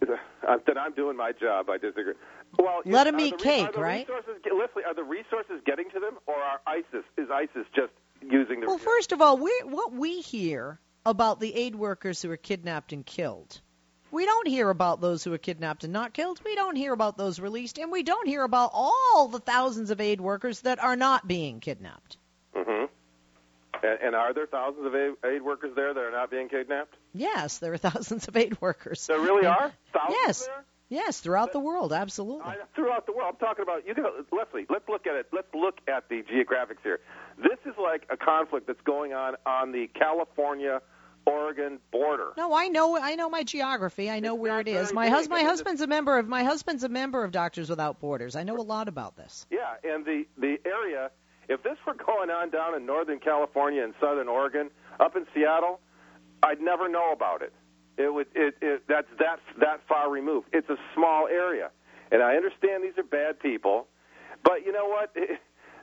that 0.66 0.78
I'm 0.78 0.92
doing 0.94 1.16
my 1.16 1.32
job. 1.32 1.70
I 1.70 1.78
disagree. 1.78 2.14
Well, 2.58 2.80
let 2.84 3.04
them 3.04 3.18
eat 3.20 3.38
the, 3.38 3.44
cake, 3.44 3.76
are 3.76 3.82
right? 3.82 4.08
Resources, 4.08 4.42
are 4.86 4.94
the 4.94 5.04
resources 5.04 5.60
getting 5.64 5.90
to 5.90 6.00
them, 6.00 6.18
or 6.26 6.34
are 6.34 6.60
ISIS 6.66 7.04
is 7.16 7.28
ISIS 7.32 7.66
just 7.74 7.92
using 8.22 8.60
the? 8.60 8.66
Well, 8.66 8.78
first 8.78 9.12
of 9.12 9.20
all, 9.20 9.36
we 9.38 9.52
what 9.64 9.92
we 9.92 10.20
hear 10.20 10.80
about 11.04 11.40
the 11.40 11.54
aid 11.54 11.74
workers 11.74 12.22
who 12.22 12.30
are 12.30 12.36
kidnapped 12.36 12.92
and 12.92 13.04
killed. 13.04 13.60
We 14.10 14.24
don't 14.24 14.46
hear 14.46 14.70
about 14.70 15.00
those 15.00 15.24
who 15.24 15.32
are 15.32 15.38
kidnapped 15.38 15.84
and 15.84 15.92
not 15.92 16.14
killed. 16.14 16.40
We 16.44 16.54
don't 16.54 16.76
hear 16.76 16.92
about 16.92 17.18
those 17.18 17.40
released, 17.40 17.78
and 17.78 17.90
we 17.90 18.02
don't 18.02 18.28
hear 18.28 18.44
about 18.44 18.70
all 18.72 19.28
the 19.28 19.40
thousands 19.40 19.90
of 19.90 20.00
aid 20.00 20.20
workers 20.20 20.60
that 20.60 20.82
are 20.82 20.96
not 20.96 21.26
being 21.26 21.60
kidnapped. 21.60 22.16
Mm-hmm. 22.54 22.86
And, 23.86 24.00
and 24.02 24.14
are 24.14 24.34
there 24.34 24.46
thousands 24.46 24.86
of 24.86 24.94
aid, 24.94 25.14
aid 25.24 25.42
workers 25.42 25.72
there 25.76 25.94
that 25.94 26.00
are 26.00 26.10
not 26.10 26.30
being 26.30 26.48
kidnapped? 26.48 26.94
Yes, 27.12 27.58
there 27.58 27.72
are 27.72 27.78
thousands 27.90 28.28
of 28.28 28.36
aid 28.36 28.60
workers. 28.60 29.06
There 29.06 29.20
really 29.20 29.46
are 29.46 29.72
thousands 29.92 30.18
yes. 30.26 30.46
there. 30.46 30.64
Yes, 30.88 31.18
throughout 31.18 31.52
the 31.52 31.58
world, 31.58 31.92
absolutely. 31.92 32.46
I, 32.46 32.56
throughout 32.76 33.06
the 33.06 33.12
world, 33.12 33.34
I'm 33.34 33.44
talking 33.44 33.64
about. 33.64 33.86
You 33.88 33.94
can, 33.94 34.04
Leslie. 34.30 34.66
Let's 34.70 34.88
look 34.88 35.06
at 35.08 35.16
it. 35.16 35.26
Let's 35.32 35.52
look 35.52 35.78
at 35.88 36.08
the 36.08 36.22
geographics 36.22 36.82
here. 36.84 37.00
This 37.38 37.58
is 37.64 37.74
like 37.76 38.06
a 38.08 38.16
conflict 38.16 38.68
that's 38.68 38.80
going 38.82 39.12
on 39.12 39.34
on 39.44 39.72
the 39.72 39.88
California 39.88 40.80
Oregon 41.26 41.80
border. 41.90 42.28
No, 42.36 42.54
I 42.54 42.68
know 42.68 42.96
I 42.96 43.16
know 43.16 43.28
my 43.28 43.42
geography. 43.42 44.08
I 44.08 44.20
know 44.20 44.34
It's 44.34 44.42
where 44.42 44.60
it 44.60 44.68
is. 44.68 44.92
My 44.92 45.08
my 45.28 45.42
husband's 45.42 45.80
a 45.80 45.88
member 45.88 46.18
of 46.18 46.28
my 46.28 46.44
husband's 46.44 46.84
a 46.84 46.88
member 46.88 47.24
of 47.24 47.32
Doctors 47.32 47.68
Without 47.68 47.98
Borders. 47.98 48.36
I 48.36 48.44
know 48.44 48.56
a 48.56 48.62
lot 48.62 48.86
about 48.86 49.16
this. 49.16 49.44
Yeah, 49.50 49.74
and 49.82 50.04
the 50.04 50.24
the 50.38 50.58
area. 50.64 51.10
If 51.48 51.62
this 51.62 51.76
were 51.86 51.94
going 51.94 52.30
on 52.30 52.50
down 52.50 52.74
in 52.74 52.86
Northern 52.86 53.20
California 53.20 53.82
and 53.82 53.94
Southern 54.00 54.28
Oregon, 54.28 54.70
up 54.98 55.16
in 55.16 55.26
Seattle, 55.34 55.80
I'd 56.42 56.60
never 56.60 56.88
know 56.88 57.12
about 57.12 57.42
it. 57.42 57.52
It 57.96 58.12
would 58.12 58.26
it, 58.34 58.56
it 58.60 58.82
that's 58.88 59.08
that 59.18 59.38
that 59.60 59.80
far 59.88 60.10
removed. 60.10 60.48
It's 60.52 60.68
a 60.68 60.76
small 60.94 61.28
area, 61.28 61.70
and 62.12 62.22
I 62.22 62.36
understand 62.36 62.84
these 62.84 62.98
are 62.98 63.02
bad 63.02 63.40
people, 63.40 63.86
but 64.44 64.64
you 64.64 64.72
know 64.72 64.86
what? 64.86 65.14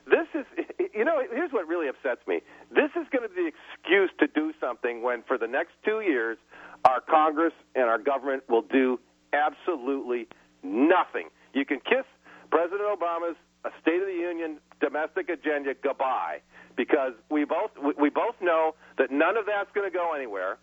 This 0.06 0.28
is 0.34 0.44
you 0.94 1.02
know 1.02 1.22
here's 1.32 1.50
what 1.50 1.66
really 1.66 1.88
upsets 1.88 2.20
me. 2.26 2.42
This 2.68 2.90
is 2.90 3.08
going 3.10 3.26
to 3.26 3.34
be 3.34 3.48
the 3.48 3.52
excuse 3.80 4.10
to 4.20 4.26
do 4.26 4.52
something 4.60 5.02
when 5.02 5.22
for 5.22 5.38
the 5.38 5.46
next 5.46 5.72
two 5.82 6.02
years 6.02 6.36
our 6.84 7.00
Congress 7.00 7.54
and 7.74 7.84
our 7.84 7.98
government 7.98 8.42
will 8.46 8.60
do 8.60 9.00
absolutely 9.32 10.28
nothing. 10.62 11.28
You 11.54 11.64
can 11.64 11.80
kiss 11.80 12.04
President 12.50 12.82
Obama's 12.82 13.36
a 13.64 13.70
State 13.80 14.00
of 14.00 14.06
the 14.06 14.20
Union 14.20 14.58
domestic 14.80 15.28
agenda 15.28 15.74
goodbye 15.82 16.40
because 16.76 17.12
we 17.30 17.44
both 17.44 17.70
we 17.98 18.10
both 18.10 18.34
know 18.40 18.74
that 18.98 19.10
none 19.10 19.36
of 19.36 19.46
that's 19.46 19.70
going 19.74 19.90
to 19.90 19.94
go 19.96 20.12
anywhere. 20.14 20.58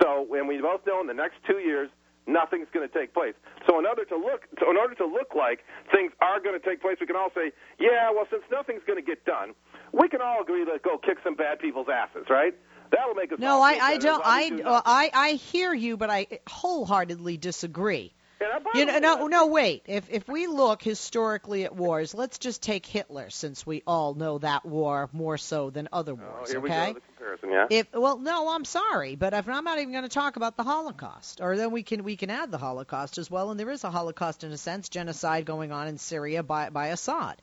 So, 0.00 0.26
and 0.34 0.46
we 0.46 0.60
both 0.60 0.86
know 0.86 1.00
in 1.00 1.06
the 1.06 1.14
next 1.14 1.36
two 1.46 1.58
years 1.58 1.90
nothing's 2.26 2.68
going 2.72 2.88
to 2.88 2.94
take 2.94 3.12
place. 3.12 3.34
So, 3.66 3.78
in 3.78 3.86
order 3.86 4.04
to 4.04 4.16
look, 4.16 4.46
so 4.58 4.70
in 4.70 4.76
order 4.76 4.94
to 4.94 5.06
look 5.06 5.34
like 5.34 5.60
things 5.92 6.12
are 6.20 6.40
going 6.40 6.58
to 6.58 6.64
take 6.64 6.80
place, 6.80 6.96
we 7.00 7.06
can 7.06 7.16
all 7.16 7.30
say, 7.34 7.52
yeah, 7.78 8.10
well, 8.10 8.26
since 8.30 8.42
nothing's 8.50 8.82
going 8.86 8.98
to 8.98 9.04
get 9.04 9.24
done, 9.24 9.54
we 9.92 10.08
can 10.08 10.20
all 10.20 10.42
agree 10.42 10.64
to 10.64 10.78
go 10.82 10.98
kick 10.98 11.18
some 11.24 11.34
bad 11.34 11.58
people's 11.58 11.88
asses, 11.92 12.26
right? 12.30 12.54
That'll 12.92 13.14
make 13.14 13.32
us. 13.32 13.38
No, 13.38 13.56
all 13.56 13.62
I, 13.62 13.78
I 13.80 13.96
don't. 13.98 14.22
I, 14.24 14.48
do 14.50 14.62
uh. 14.62 14.82
I, 14.84 15.10
I 15.12 15.30
hear 15.32 15.72
you, 15.72 15.96
but 15.96 16.10
I 16.10 16.26
wholeheartedly 16.48 17.36
disagree. 17.36 18.14
And 18.40 18.52
I- 18.52 18.58
by 18.58 18.70
You 18.74 18.86
know, 18.86 18.98
no, 18.98 19.26
no, 19.26 19.46
wait. 19.48 19.82
If 19.86 20.08
if 20.10 20.26
we 20.28 20.46
look 20.46 20.82
historically 20.82 21.64
at 21.64 21.74
wars, 21.74 22.14
let's 22.14 22.38
just 22.38 22.62
take 22.62 22.86
Hitler, 22.86 23.30
since 23.30 23.66
we 23.66 23.82
all 23.86 24.14
know 24.14 24.38
that 24.38 24.64
war 24.64 25.08
more 25.12 25.36
so 25.38 25.70
than 25.70 25.88
other 25.92 26.12
Oh, 26.12 26.16
wars. 26.38 26.50
here 26.50 26.60
we 26.60 26.70
okay. 26.70 26.86
go. 26.88 26.94
The 26.94 27.00
comparison, 27.00 27.50
yeah. 27.50 27.66
If 27.70 27.92
well, 27.92 28.18
no, 28.18 28.48
I'm 28.54 28.64
sorry, 28.64 29.14
but 29.16 29.34
if 29.34 29.48
I'm 29.48 29.64
not 29.64 29.78
even 29.78 29.92
going 29.92 30.04
to 30.04 30.08
talk 30.08 30.36
about 30.36 30.56
the 30.56 30.62
Holocaust, 30.62 31.40
or 31.40 31.56
then 31.56 31.70
we 31.70 31.82
can 31.82 32.02
we 32.04 32.16
can 32.16 32.30
add 32.30 32.50
the 32.50 32.58
Holocaust 32.58 33.18
as 33.18 33.30
well, 33.30 33.50
and 33.50 33.60
there 33.60 33.70
is 33.70 33.84
a 33.84 33.90
Holocaust 33.90 34.42
in 34.44 34.52
a 34.52 34.58
sense, 34.58 34.88
genocide 34.88 35.44
going 35.44 35.70
on 35.72 35.88
in 35.88 35.98
Syria 35.98 36.42
by 36.42 36.70
by 36.70 36.88
Assad. 36.88 37.40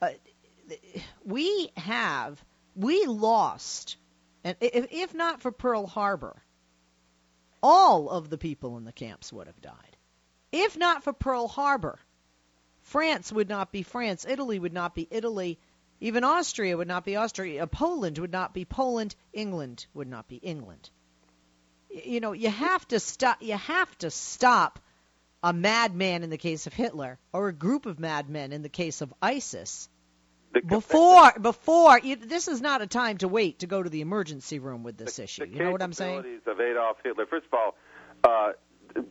Uh, 0.00 0.10
we 1.24 1.70
have 1.76 2.42
we 2.76 3.06
lost, 3.06 3.96
and 4.44 4.56
if, 4.60 4.86
if 4.92 5.14
not 5.14 5.40
for 5.40 5.50
Pearl 5.50 5.86
Harbor, 5.86 6.40
all 7.60 8.08
of 8.08 8.30
the 8.30 8.38
people 8.38 8.76
in 8.76 8.84
the 8.84 8.92
camps 8.92 9.32
would 9.32 9.48
have 9.48 9.60
died. 9.60 9.87
If 10.52 10.76
not 10.76 11.04
for 11.04 11.12
Pearl 11.12 11.48
Harbor, 11.48 11.98
France 12.82 13.32
would 13.32 13.48
not 13.48 13.70
be 13.72 13.82
France, 13.82 14.24
Italy 14.28 14.58
would 14.58 14.72
not 14.72 14.94
be 14.94 15.06
Italy, 15.10 15.58
even 16.00 16.24
Austria 16.24 16.76
would 16.76 16.88
not 16.88 17.04
be 17.04 17.16
Austria, 17.16 17.66
Poland 17.66 18.18
would 18.18 18.32
not 18.32 18.54
be 18.54 18.64
Poland, 18.64 19.14
England 19.32 19.86
would 19.94 20.08
not 20.08 20.28
be 20.28 20.36
England. 20.36 20.88
You 21.90 22.20
know, 22.20 22.32
you 22.32 22.50
have 22.50 22.86
to 22.88 23.00
stop 23.00 23.38
you 23.42 23.56
have 23.56 23.96
to 23.98 24.10
stop 24.10 24.78
a 25.42 25.52
madman 25.52 26.22
in 26.22 26.30
the 26.30 26.36
case 26.38 26.66
of 26.66 26.72
Hitler 26.74 27.18
or 27.32 27.48
a 27.48 27.52
group 27.52 27.86
of 27.86 27.98
madmen 27.98 28.52
in 28.52 28.62
the 28.62 28.68
case 28.68 29.00
of 29.00 29.12
ISIS 29.22 29.88
The- 30.52 30.60
before 30.62 31.32
before 31.40 31.98
you, 31.98 32.16
this 32.16 32.48
is 32.48 32.60
not 32.60 32.82
a 32.82 32.86
time 32.86 33.18
to 33.18 33.28
wait 33.28 33.60
to 33.60 33.66
go 33.66 33.82
to 33.82 33.88
the 33.90 34.00
emergency 34.00 34.58
room 34.58 34.82
with 34.82 34.96
this 34.96 35.16
the, 35.16 35.24
issue. 35.24 35.46
the 35.46 35.52
You 35.52 35.64
know 35.64 35.70
what 35.72 35.82
I'm 35.82 35.92
saying? 35.92 36.22
capabilities 36.22 36.46
of 36.46 36.60
Adolf 36.60 36.96
Hitler. 37.04 37.26
First 37.26 37.46
of 37.46 37.54
all, 37.54 37.74
uh, 38.24 38.52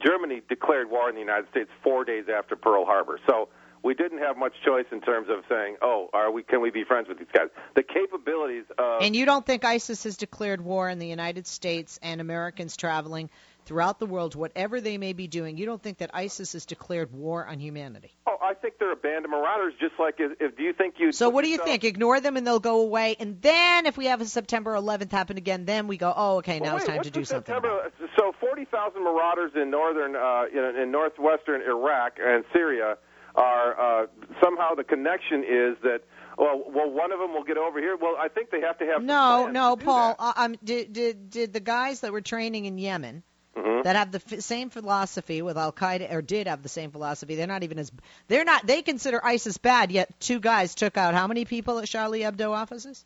Germany 0.03 0.41
declared 0.47 0.89
war 0.89 1.07
on 1.07 1.13
the 1.13 1.19
United 1.19 1.49
States 1.49 1.69
four 1.83 2.05
days 2.05 2.25
after 2.33 2.55
Pearl 2.55 2.85
Harbor. 2.85 3.19
So 3.27 3.49
we 3.83 3.93
didn't 3.93 4.19
have 4.19 4.37
much 4.37 4.53
choice 4.65 4.85
in 4.91 5.01
terms 5.01 5.29
of 5.29 5.43
saying, 5.49 5.77
"Oh, 5.81 6.09
are 6.13 6.31
we? 6.31 6.43
Can 6.43 6.61
we 6.61 6.71
be 6.71 6.83
friends 6.83 7.07
with 7.07 7.19
these 7.19 7.27
guys?" 7.33 7.49
The 7.75 7.83
capabilities 7.83 8.65
of 8.77 9.01
And 9.01 9.15
you 9.15 9.25
don't 9.25 9.45
think 9.45 9.63
ISIS 9.63 10.03
has 10.03 10.17
declared 10.17 10.61
war 10.61 10.89
in 10.89 10.99
the 10.99 11.07
United 11.07 11.47
States 11.47 11.99
and 12.01 12.19
Americans 12.19 12.75
traveling 12.75 13.29
throughout 13.67 13.99
the 13.99 14.05
world, 14.05 14.33
whatever 14.33 14.81
they 14.81 14.97
may 14.97 15.13
be 15.13 15.27
doing, 15.27 15.57
you 15.57 15.65
don't 15.65 15.81
think 15.81 15.99
that 15.99 16.09
ISIS 16.13 16.53
has 16.53 16.65
declared 16.65 17.11
war 17.13 17.45
on 17.45 17.59
humanity? 17.59 18.17
oh, 18.39 18.45
I 18.45 18.53
think 18.53 18.75
they're 18.79 18.91
a 18.91 18.95
band 18.95 19.25
of 19.25 19.31
marauders. 19.31 19.73
Just 19.79 19.93
like 19.99 20.15
if, 20.19 20.31
if 20.39 20.57
do 20.57 20.63
you 20.63 20.73
think 20.73 20.95
you? 20.97 21.11
So 21.11 21.29
what 21.29 21.43
do 21.43 21.49
you 21.49 21.57
think? 21.57 21.83
Ignore 21.83 22.21
them 22.21 22.37
and 22.37 22.45
they'll 22.45 22.59
go 22.59 22.81
away, 22.81 23.15
and 23.19 23.41
then 23.41 23.85
if 23.85 23.97
we 23.97 24.05
have 24.05 24.21
a 24.21 24.25
September 24.25 24.73
11th 24.73 25.11
happen 25.11 25.37
again, 25.37 25.65
then 25.65 25.87
we 25.87 25.97
go, 25.97 26.13
oh, 26.15 26.37
okay, 26.37 26.59
now 26.59 26.67
Well, 26.67 26.77
it's 26.77 26.85
time 26.85 27.03
to 27.03 27.11
do 27.11 27.23
something. 27.25 27.53
September. 27.53 27.91
So 28.17 28.33
forty 28.39 28.65
thousand 28.65 29.03
marauders 29.03 29.51
in 29.55 29.69
northern, 29.69 30.15
uh, 30.15 30.45
in, 30.51 30.81
in 30.81 30.91
northwestern 30.91 31.61
Iraq 31.61 32.17
and 32.19 32.43
Syria 32.53 32.97
are 33.35 34.03
uh, 34.03 34.07
somehow 34.41 34.75
the 34.75 34.83
connection 34.83 35.43
is 35.43 35.77
that. 35.83 36.01
Well, 36.39 36.65
well, 36.67 36.87
one 36.91 37.11
of 37.11 37.17
them 37.17 37.33
will 37.33 37.43
get 37.43 37.57
over 37.57 37.79
here. 37.79 37.97
Well, 37.99 38.15
I 38.15 38.27
think 38.27 38.51
they 38.51 38.61
have 38.61 38.77
to 38.77 38.85
have. 38.85 39.01
No, 39.01 39.47
no, 39.47 39.75
Paul. 39.75 40.15
Uh, 40.19 40.33
um, 40.35 40.55
did, 40.63 40.93
did 40.93 41.31
did 41.31 41.51
the 41.51 41.59
guys 41.59 42.01
that 42.01 42.11
were 42.11 42.21
training 42.21 42.65
in 42.65 42.77
Yemen 42.77 43.23
Mhm. 43.57 43.83
that 43.83 43.95
have 43.95 44.11
the 44.11 44.21
f- 44.25 44.39
same 44.41 44.69
philosophy 44.69 45.41
with 45.41 45.57
Al 45.57 45.71
Qaeda, 45.71 46.11
or 46.13 46.21
did 46.21 46.47
have 46.47 46.61
the 46.63 46.69
same 46.69 46.91
philosophy? 46.91 47.35
They're 47.35 47.47
not 47.47 47.63
even 47.63 47.79
as 47.79 47.91
they're 48.27 48.45
not. 48.45 48.65
They 48.67 48.81
consider 48.83 49.19
ISIS 49.25 49.57
bad, 49.57 49.91
yet 49.91 50.09
two 50.19 50.39
guys 50.39 50.75
took 50.75 50.97
out 50.97 51.13
how 51.13 51.27
many 51.27 51.45
people 51.45 51.79
at 51.79 51.87
Charlie 51.87 52.21
Hebdo 52.21 52.51
offices? 52.51 53.03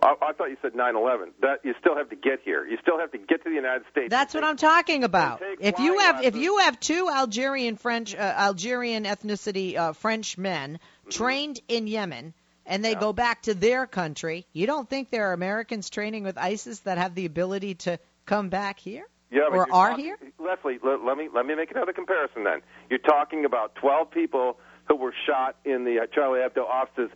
I, 0.00 0.14
I 0.22 0.32
thought 0.32 0.50
you 0.50 0.56
said 0.62 0.74
9/11. 0.74 1.30
That 1.40 1.64
you 1.64 1.74
still 1.80 1.96
have 1.96 2.08
to 2.10 2.16
get 2.16 2.40
here. 2.44 2.64
You 2.64 2.78
still 2.80 2.98
have 3.00 3.10
to 3.12 3.18
get 3.18 3.42
to 3.42 3.48
the 3.48 3.54
United 3.56 3.82
States. 3.90 4.10
That's 4.10 4.32
what 4.32 4.44
I'm 4.44 4.56
talking 4.56 5.02
about. 5.02 5.42
If 5.60 5.78
you 5.80 5.98
have 5.98 6.22
if 6.22 6.36
you 6.36 6.58
have 6.58 6.78
two 6.78 7.08
Algerian 7.12 7.76
French 7.76 8.14
uh, 8.14 8.18
Algerian 8.18 9.04
ethnicity 9.04 9.76
uh, 9.76 9.92
French 9.92 10.38
men 10.38 10.78
Mm-hmm. 11.08 11.10
trained 11.24 11.60
in 11.68 11.86
Yemen 11.86 12.34
and 12.66 12.84
they 12.84 12.94
go 12.94 13.14
back 13.14 13.40
to 13.42 13.54
their 13.54 13.86
country, 13.86 14.44
you 14.52 14.66
don't 14.66 14.86
think 14.88 15.08
there 15.08 15.30
are 15.30 15.32
Americans 15.32 15.88
training 15.88 16.22
with 16.22 16.36
ISIS 16.36 16.80
that 16.80 16.98
have 16.98 17.14
the 17.14 17.24
ability 17.24 17.74
to 17.76 17.98
come 18.28 18.48
back 18.48 18.78
here 18.78 19.06
Yeah, 19.30 19.42
or 19.50 19.62
are 19.72 19.90
talking- 19.90 20.04
here? 20.04 20.18
Leslie, 20.38 20.78
let, 20.82 21.04
let 21.04 21.16
me 21.16 21.28
let 21.34 21.46
me 21.46 21.54
make 21.54 21.70
another 21.70 21.92
comparison. 21.92 22.44
Then 22.44 22.60
you're 22.90 22.98
talking 23.00 23.44
about 23.44 23.74
12 23.76 24.10
people 24.10 24.58
who 24.86 24.96
were 24.96 25.14
shot 25.26 25.56
in 25.64 25.84
the 25.84 26.00
uh, 26.00 26.06
Charlie 26.14 26.40
Hebdo 26.40 26.64
offices. 26.64 27.10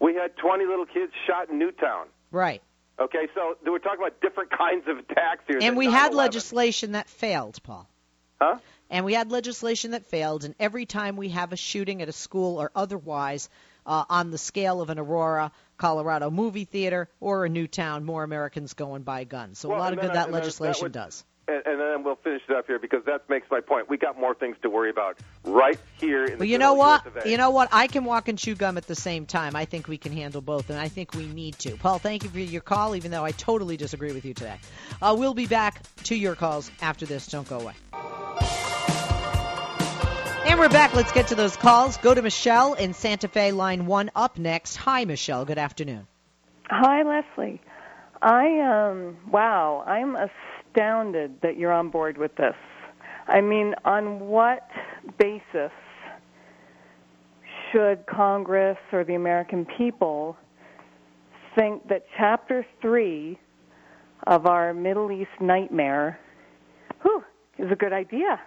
We 0.00 0.14
had 0.14 0.36
20 0.36 0.64
little 0.66 0.86
kids 0.86 1.12
shot 1.26 1.50
in 1.50 1.58
Newtown. 1.58 2.06
Right. 2.30 2.62
Okay, 3.00 3.28
so 3.34 3.56
we're 3.64 3.78
talking 3.78 4.00
about 4.00 4.20
different 4.20 4.50
kinds 4.64 4.84
of 4.88 4.98
attacks 4.98 5.44
here. 5.46 5.58
And 5.60 5.76
we 5.76 5.86
had 5.86 6.12
9/11. 6.12 6.14
legislation 6.16 6.92
that 6.92 7.08
failed, 7.08 7.62
Paul. 7.62 7.88
Huh? 8.40 8.58
and 8.90 9.04
we 9.04 9.12
had 9.14 9.30
legislation 9.32 9.90
that 9.90 10.06
failed. 10.06 10.44
And 10.44 10.54
every 10.60 10.86
time 10.86 11.16
we 11.16 11.28
have 11.30 11.52
a 11.52 11.56
shooting 11.56 12.00
at 12.02 12.08
a 12.08 12.12
school 12.12 12.56
or 12.60 12.70
otherwise 12.74 13.50
uh, 13.88 14.04
on 14.08 14.30
the 14.30 14.38
scale 14.38 14.80
of 14.80 14.90
an 14.90 14.98
Aurora, 15.00 15.50
Colorado 15.78 16.30
movie 16.30 16.64
theater 16.64 17.08
or 17.18 17.44
a 17.44 17.48
Newtown, 17.48 18.04
more 18.04 18.22
Americans 18.22 18.74
go 18.74 18.94
and 18.94 19.04
buy 19.04 19.24
guns. 19.24 19.58
So 19.58 19.70
Well, 19.70 19.78
a 19.78 19.80
lot 19.80 19.92
of 19.94 20.00
good 20.00 20.10
I- 20.10 20.14
that 20.14 20.30
legislation 20.30 20.74
that 20.78 20.82
would- 20.84 20.92
does. 20.92 21.24
And, 21.50 21.62
and 21.64 21.80
then 21.80 22.04
we'll 22.04 22.16
finish 22.16 22.42
it 22.46 22.54
up 22.54 22.66
here 22.66 22.78
because 22.78 23.02
that 23.06 23.26
makes 23.30 23.50
my 23.50 23.60
point. 23.62 23.88
We 23.88 23.96
got 23.96 24.20
more 24.20 24.34
things 24.34 24.58
to 24.60 24.68
worry 24.68 24.90
about 24.90 25.16
right 25.44 25.78
here 25.98 26.26
in 26.26 26.32
the 26.32 26.36
Well, 26.40 26.44
you 26.44 26.58
know 26.58 26.74
what? 26.74 27.00
US 27.00 27.06
of 27.06 27.16
A. 27.24 27.30
You 27.30 27.38
know 27.38 27.48
what? 27.48 27.70
I 27.72 27.86
can 27.86 28.04
walk 28.04 28.28
and 28.28 28.38
chew 28.38 28.54
gum 28.54 28.76
at 28.76 28.86
the 28.86 28.94
same 28.94 29.24
time. 29.24 29.56
I 29.56 29.64
think 29.64 29.88
we 29.88 29.96
can 29.96 30.12
handle 30.12 30.42
both, 30.42 30.68
and 30.68 30.78
I 30.78 30.88
think 30.88 31.14
we 31.14 31.24
need 31.26 31.58
to. 31.60 31.74
Paul, 31.78 32.00
thank 32.00 32.22
you 32.22 32.28
for 32.28 32.38
your 32.38 32.60
call, 32.60 32.94
even 32.96 33.10
though 33.10 33.24
I 33.24 33.30
totally 33.32 33.78
disagree 33.78 34.12
with 34.12 34.26
you 34.26 34.34
today. 34.34 34.58
Uh, 35.00 35.16
we'll 35.18 35.32
be 35.32 35.46
back 35.46 35.80
to 36.04 36.14
your 36.14 36.34
calls 36.34 36.70
after 36.82 37.06
this. 37.06 37.26
Don't 37.28 37.48
go 37.48 37.60
away. 37.60 38.67
And 40.48 40.58
we're 40.58 40.70
back. 40.70 40.94
Let's 40.94 41.12
get 41.12 41.26
to 41.26 41.34
those 41.34 41.58
calls. 41.58 41.98
Go 41.98 42.14
to 42.14 42.22
Michelle 42.22 42.72
in 42.72 42.94
Santa 42.94 43.28
Fe, 43.28 43.52
line 43.52 43.84
one 43.84 44.10
up 44.16 44.38
next. 44.38 44.76
Hi, 44.76 45.04
Michelle. 45.04 45.44
Good 45.44 45.58
afternoon. 45.58 46.06
Hi, 46.70 47.02
Leslie. 47.02 47.60
I 48.22 48.46
um 48.60 49.18
wow, 49.30 49.84
I'm 49.86 50.16
astounded 50.16 51.42
that 51.42 51.58
you're 51.58 51.70
on 51.70 51.90
board 51.90 52.16
with 52.16 52.34
this. 52.36 52.54
I 53.26 53.42
mean, 53.42 53.74
on 53.84 54.20
what 54.20 54.66
basis 55.18 55.70
should 57.70 58.06
Congress 58.06 58.78
or 58.90 59.04
the 59.04 59.16
American 59.16 59.66
people 59.76 60.34
think 61.58 61.86
that 61.88 62.06
chapter 62.16 62.64
3 62.80 63.38
of 64.26 64.46
our 64.46 64.72
Middle 64.72 65.12
East 65.12 65.28
nightmare 65.42 66.18
whew, 67.02 67.22
is 67.58 67.70
a 67.70 67.76
good 67.76 67.92
idea? 67.92 68.40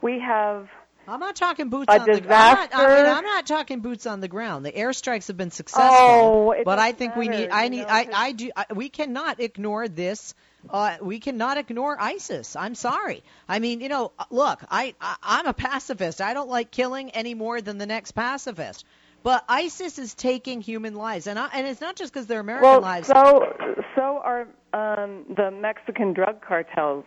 We 0.00 0.22
have 0.24 0.68
I'm 1.08 1.20
not 1.20 1.36
talking 1.36 1.68
boots 1.68 1.92
A 1.92 2.00
on 2.00 2.06
the 2.06 2.20
ground. 2.20 2.32
I'm 2.32 2.54
not, 2.56 2.74
I 2.74 2.78
mean, 2.78 2.88
disaster. 2.88 3.18
I'm 3.18 3.24
not 3.24 3.46
talking 3.46 3.80
boots 3.80 4.06
on 4.06 4.20
the 4.20 4.28
ground. 4.28 4.64
The 4.64 4.72
airstrikes 4.72 5.26
have 5.28 5.36
been 5.36 5.50
successful, 5.50 5.84
Oh, 5.90 6.54
but 6.64 6.78
I 6.78 6.92
think 6.92 7.16
we 7.16 7.28
need. 7.28 7.50
I 7.50 7.68
need. 7.68 7.82
know, 7.82 7.86
I, 7.88 8.08
I 8.14 8.32
do. 8.32 8.50
I, 8.56 8.66
we 8.74 8.88
cannot 8.88 9.40
ignore 9.40 9.88
this. 9.88 10.34
Uh, 10.70 10.96
we 11.00 11.18
cannot 11.18 11.58
ignore 11.58 12.00
ISIS. 12.00 12.54
I'm 12.54 12.76
sorry. 12.76 13.24
I 13.48 13.58
mean, 13.58 13.80
you 13.80 13.88
know, 13.88 14.12
uh, 14.16 14.24
look, 14.30 14.62
I, 14.70 14.94
I 15.00 15.16
I'm 15.22 15.46
a 15.46 15.52
pacifist. 15.52 16.20
I 16.20 16.34
don't 16.34 16.48
like 16.48 16.70
killing 16.70 17.10
any 17.10 17.34
more 17.34 17.60
than 17.60 17.78
the 17.78 17.86
next 17.86 18.12
pacifist. 18.12 18.84
But 19.24 19.44
ISIS 19.48 19.98
is 19.98 20.14
taking 20.14 20.60
human 20.60 20.94
lives, 20.94 21.26
and 21.26 21.38
I, 21.38 21.48
and 21.52 21.66
it's 21.66 21.80
not 21.80 21.96
just 21.96 22.12
because 22.12 22.26
they're 22.26 22.40
American 22.40 22.68
well, 22.68 22.80
lives. 22.80 23.08
so 23.08 23.54
so 23.94 24.20
are 24.24 24.48
um, 24.72 25.24
the 25.36 25.50
Mexican 25.50 26.12
drug 26.12 26.40
cartels. 26.42 27.04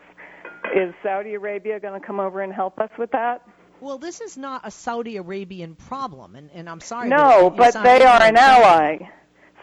Is 0.75 0.93
Saudi 1.03 1.35
Arabia 1.35 1.79
going 1.79 1.99
to 1.99 2.05
come 2.05 2.19
over 2.19 2.41
and 2.41 2.51
help 2.51 2.79
us 2.79 2.89
with 2.97 3.11
that? 3.11 3.47
Well, 3.81 3.97
this 3.97 4.21
is 4.21 4.37
not 4.37 4.61
a 4.63 4.71
Saudi 4.71 5.17
Arabian 5.17 5.75
problem, 5.75 6.35
and, 6.35 6.49
and 6.53 6.69
I'm 6.69 6.81
sorry. 6.81 7.09
No, 7.09 7.45
you 7.45 7.49
but 7.51 7.73
they 7.73 8.03
are 8.03 8.21
an 8.21 8.37
ally, 8.37 8.97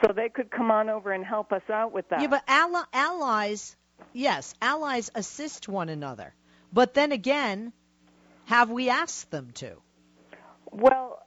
so 0.01 0.12
they 0.12 0.29
could 0.29 0.51
come 0.51 0.70
on 0.70 0.88
over 0.88 1.12
and 1.12 1.25
help 1.25 1.53
us 1.53 1.62
out 1.72 1.92
with 1.92 2.09
that. 2.11 2.20
Yeah, 2.20 2.29
but 2.29 2.42
ally, 2.46 2.83
allies, 2.92 3.77
yes, 4.12 4.55
allies 4.61 5.11
assist 5.14 5.68
one 5.68 5.88
another. 5.88 6.35
But 6.72 6.94
then 6.94 7.12
again, 7.12 7.72
have 8.46 8.70
we 8.70 8.88
asked 8.90 9.31
them 9.31 9.51
to? 9.55 9.77
well, 10.70 11.18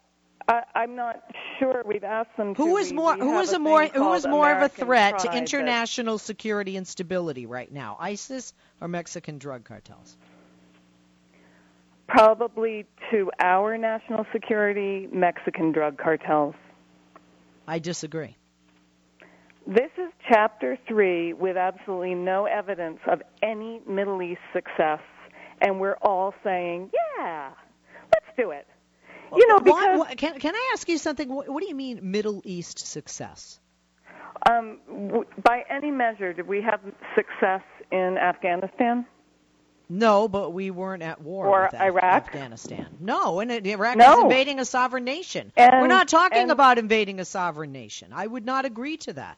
I, 0.48 0.64
I'm 0.76 0.96
not 0.96 1.24
sure 1.60 1.84
we've 1.86 2.04
asked 2.04 2.38
them 2.38 2.54
to. 2.56 2.62
Who 2.62 2.78
is 2.78 2.92
more? 2.94 3.16
we 3.16 3.22
Who 3.22 3.40
is 3.40 3.54
a 3.54 3.56
a 3.56 3.60
more? 3.60 3.86
Who 3.86 4.14
is 4.14 4.28
more 4.28 4.52
of 4.52 4.62
a 4.62 4.70
threat 4.70 5.20
to 5.20 5.26
Pride 5.26 5.34
that- 5.34 5.38
international 5.38 6.18
security 6.18 6.78
and 6.78 6.88
stability 6.88 7.46
right 7.46 7.72
now? 7.72 7.98
ISIS 8.00 8.54
or 8.82 8.88
Mexican 8.88 9.38
drug 9.38 9.64
cartels? 9.66 10.18
Probably 12.08 12.86
to 13.12 13.32
our 13.40 13.78
national 13.78 14.26
security, 14.32 15.08
Mexican 15.12 15.72
drug 15.72 15.98
cartels. 15.98 16.56
I 17.68 17.80
disagree. 17.80 18.36
This 19.66 19.90
is 19.98 20.12
chapter 20.30 20.78
three 20.88 21.34
with 21.34 21.58
absolutely 21.58 22.14
no 22.14 22.46
evidence 22.46 23.00
of 23.08 23.24
any 23.42 23.82
Middle 23.88 24.22
East 24.22 24.42
success, 24.54 25.00
and 25.62 25.80
we're 25.80 25.98
all 26.04 26.36
saying, 26.44 26.92
"Yeah, 27.18 27.50
let's 28.14 28.38
do 28.38 28.52
it." 28.52 28.68
You 29.36 29.48
know, 29.48 29.60
because 29.60 30.00
why- 30.00 30.14
can 30.14 30.38
can 30.40 30.54
I 30.56 30.70
ask 30.74 30.88
you 30.88 31.00
something? 31.00 31.28
What, 31.34 31.50
what 31.50 31.62
do 31.64 31.68
you 31.68 31.74
mean 31.76 32.00
Middle 32.04 32.42
East 32.46 32.78
success? 32.80 33.60
um, 34.48 34.80
w- 34.88 35.26
by 35.44 35.64
any 35.70 35.90
measure, 35.90 36.32
did 36.34 36.46
we 36.48 36.62
have 36.62 36.82
success 37.16 37.64
in 37.92 38.18
Afghanistan? 38.20 39.08
No, 39.90 40.28
but 40.28 40.52
we 40.52 40.72
weren't 40.72 41.04
at 41.04 41.22
war 41.22 41.48
Or 41.48 41.70
with 41.72 41.80
Iraq? 41.80 42.04
Afghanistan. 42.04 42.88
No, 43.00 43.40
and 43.40 43.52
Iraq 43.52 43.98
No. 43.98 44.18
is 44.18 44.24
invading 44.24 44.60
a 44.60 44.66
sovereign 44.66 45.04
nation. 45.04 45.52
And- 45.56 45.82
We're 45.82 45.88
not 45.88 46.08
talking 46.08 46.40
and- 46.44 46.52
about 46.52 46.78
invading 46.78 47.20
a 47.20 47.26
sovereign 47.26 47.72
nation. 47.72 48.12
I 48.14 48.26
would 48.26 48.46
not 48.46 48.66
agree 48.66 48.98
to 48.98 49.14
that. 49.14 49.38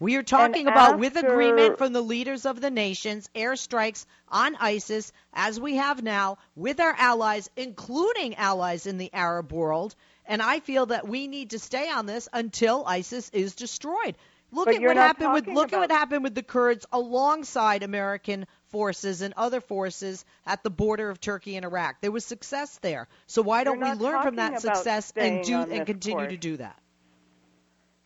We 0.00 0.14
are 0.14 0.22
talking 0.22 0.68
about, 0.68 1.00
with 1.00 1.16
agreement 1.16 1.78
from 1.78 1.92
the 1.92 2.00
leaders 2.00 2.46
of 2.46 2.60
the 2.60 2.70
nations, 2.70 3.28
airstrikes 3.34 4.06
on 4.28 4.54
ISIS, 4.60 5.12
as 5.34 5.58
we 5.58 5.74
have 5.74 6.04
now, 6.04 6.38
with 6.54 6.78
our 6.78 6.94
allies, 6.96 7.50
including 7.56 8.36
allies 8.36 8.86
in 8.86 8.98
the 8.98 9.10
Arab 9.12 9.52
world. 9.52 9.96
And 10.24 10.40
I 10.40 10.60
feel 10.60 10.86
that 10.86 11.08
we 11.08 11.26
need 11.26 11.50
to 11.50 11.58
stay 11.58 11.90
on 11.90 12.06
this 12.06 12.28
until 12.32 12.84
ISIS 12.86 13.28
is 13.30 13.56
destroyed. 13.56 14.14
Look 14.52 14.68
at 14.68 14.80
what 14.80 14.96
happened 14.96 15.32
with 15.32 15.46
look 15.48 15.72
at 15.72 15.78
what 15.80 15.90
happened 15.90 16.22
with 16.22 16.34
the 16.34 16.42
Kurds 16.44 16.86
alongside 16.92 17.82
American 17.82 18.46
forces 18.70 19.22
and 19.22 19.34
other 19.36 19.60
forces 19.60 20.24
at 20.46 20.62
the 20.62 20.70
border 20.70 21.10
of 21.10 21.20
Turkey 21.20 21.56
and 21.56 21.64
Iraq. 21.64 22.00
There 22.00 22.10
was 22.10 22.24
success 22.24 22.78
there. 22.82 23.08
So 23.26 23.42
why 23.42 23.64
don't 23.64 23.80
we 23.80 23.92
learn 23.92 24.22
from 24.22 24.36
that 24.36 24.60
success 24.60 25.12
and 25.16 25.44
do 25.44 25.58
and 25.60 25.86
continue 25.86 26.18
course. 26.18 26.30
to 26.32 26.36
do 26.36 26.56
that? 26.58 26.78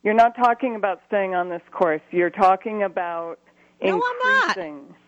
You're 0.03 0.13
not 0.13 0.35
talking 0.35 0.75
about 0.75 1.01
staying 1.07 1.33
on 1.33 1.49
this 1.49 1.61
course. 1.71 2.01
You're 2.11 2.29
talking 2.29 2.83
about 2.83 3.39
No, 3.81 3.95
I'm 4.03 4.47
not. 4.47 4.57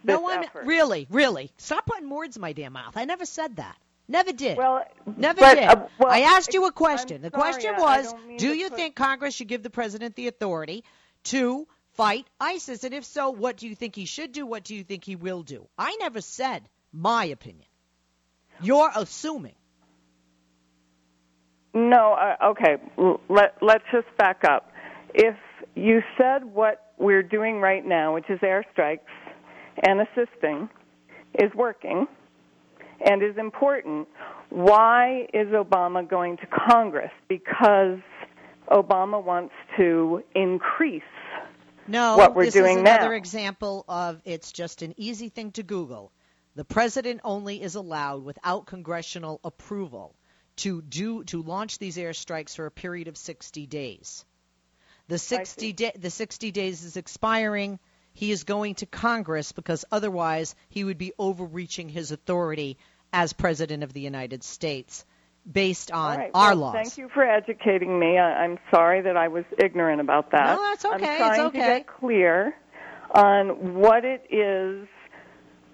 No, 0.04 0.30
I'm 0.30 0.44
effort. 0.44 0.66
really, 0.66 1.08
really. 1.10 1.52
Stop 1.58 1.86
putting 1.86 2.10
words 2.10 2.38
in 2.38 2.42
my 2.42 2.54
damn 2.54 2.74
mouth. 2.74 2.96
I 2.96 3.06
never 3.06 3.26
said 3.26 3.58
that. 3.58 3.76
Never 4.08 4.32
did. 4.32 4.56
Well, 4.58 4.86
Never 5.18 5.40
but, 5.40 5.56
did. 5.56 5.64
uh, 5.64 5.88
well, 6.00 6.12
I 6.12 6.20
asked 6.22 6.54
you 6.54 6.64
a 6.64 6.68
I'm 6.68 6.74
question. 6.74 7.22
the 7.24 7.32
sorry, 7.32 7.42
question 7.54 7.76
was, 7.78 8.14
do 8.38 8.54
you 8.54 8.70
put- 8.70 8.78
think 8.78 8.96
Congress 8.96 9.34
should 9.36 9.48
give 9.48 9.64
the 9.64 9.70
president 9.72 10.16
the 10.16 10.28
authority 10.28 10.84
to 11.26 11.68
fight 11.96 12.28
ISIS? 12.40 12.84
And 12.84 12.94
if 12.94 13.06
so, 13.06 13.30
what 13.30 13.58
do 13.58 13.68
you 13.68 13.76
think 13.76 13.96
he 13.96 14.06
should 14.06 14.32
do? 14.32 14.46
What 14.46 14.64
do 14.64 14.76
you 14.76 14.84
think 14.84 15.04
he 15.04 15.16
will 15.16 15.44
do? 15.44 15.68
I 15.78 15.96
never 16.00 16.22
said 16.22 16.68
my 16.92 17.26
opinion. 17.26 17.68
You're 18.62 18.92
assuming. 18.96 19.56
No, 21.74 22.14
uh, 22.14 22.52
okay. 22.52 22.78
Let 23.30 23.58
let's 23.62 23.84
just 23.92 24.08
back 24.18 24.44
up. 24.46 24.72
If 25.14 25.36
you 25.76 26.02
said 26.18 26.46
what 26.46 26.94
we're 26.98 27.24
doing 27.24 27.60
right 27.60 27.86
now, 27.86 28.14
which 28.14 28.30
is 28.30 28.40
airstrikes 28.40 29.00
and 29.86 30.00
assisting, 30.02 30.70
is 31.38 31.54
working 31.54 32.08
and 33.06 33.22
is 33.22 33.38
important, 33.38 34.08
why 34.50 35.28
is 35.34 35.48
Obama 35.48 36.08
going 36.08 36.38
to 36.38 36.48
Congress? 36.70 37.12
Because 37.28 38.00
Obama 38.70 39.22
wants 39.22 39.54
to 39.78 40.24
increase 40.34 41.04
No, 41.88 42.18
what 42.18 42.36
we're 42.36 42.46
this 42.46 42.54
doing 42.54 42.78
is 42.78 42.82
another 42.82 43.10
now. 43.10 43.16
example 43.16 43.86
of 43.88 44.22
it's 44.26 44.52
just 44.52 44.82
an 44.82 44.94
easy 44.98 45.30
thing 45.30 45.52
to 45.54 45.64
Google. 45.64 46.12
The 46.56 46.66
president 46.66 47.22
only 47.24 47.62
is 47.62 47.76
allowed 47.76 48.24
without 48.24 48.66
congressional 48.66 49.40
approval 49.44 50.16
to 50.58 50.82
do 50.82 51.24
to 51.26 51.42
launch 51.42 51.78
these 51.78 51.98
airstrikes 51.98 52.56
for 52.56 52.66
a 52.66 52.72
period 52.72 53.08
of 53.08 53.18
60 53.18 53.68
days. 53.68 54.26
The 55.08 55.20
60 55.20 55.74
da- 55.74 55.92
the 55.98 56.10
60 56.10 56.52
days 56.52 56.84
is 56.84 56.98
expiring. 56.98 57.80
He 58.14 58.32
is 58.32 58.46
going 58.46 58.76
to 58.76 58.86
Congress 58.86 59.52
because 59.52 59.86
otherwise 59.92 60.56
he 60.70 60.84
would 60.84 60.98
be 60.98 61.14
overreaching 61.20 61.90
his 61.90 62.12
authority 62.12 62.78
as 63.12 63.34
president 63.34 63.84
of 63.84 63.94
the 63.94 64.02
United 64.02 64.44
States 64.44 65.06
based 65.52 65.92
on 65.92 66.18
right, 66.18 66.32
our 66.34 66.50
well, 66.50 66.58
laws. 66.58 66.74
Thank 66.74 66.98
you 66.98 67.10
for 67.10 67.24
educating 67.24 68.00
me. 68.00 68.18
I, 68.18 68.44
I'm 68.44 68.58
sorry 68.72 69.02
that 69.02 69.18
I 69.18 69.28
was 69.28 69.46
ignorant 69.58 70.02
about 70.02 70.32
that. 70.32 70.56
No, 70.56 70.62
that's 70.62 70.86
okay. 70.86 70.96
I'm 70.96 71.02
It's 71.04 71.18
trying 71.18 71.42
okay. 71.42 71.60
to 71.60 71.66
get 71.66 71.88
clear 71.88 72.56
on 73.12 73.76
what 73.76 74.06
it 74.06 74.26
is. 74.30 74.88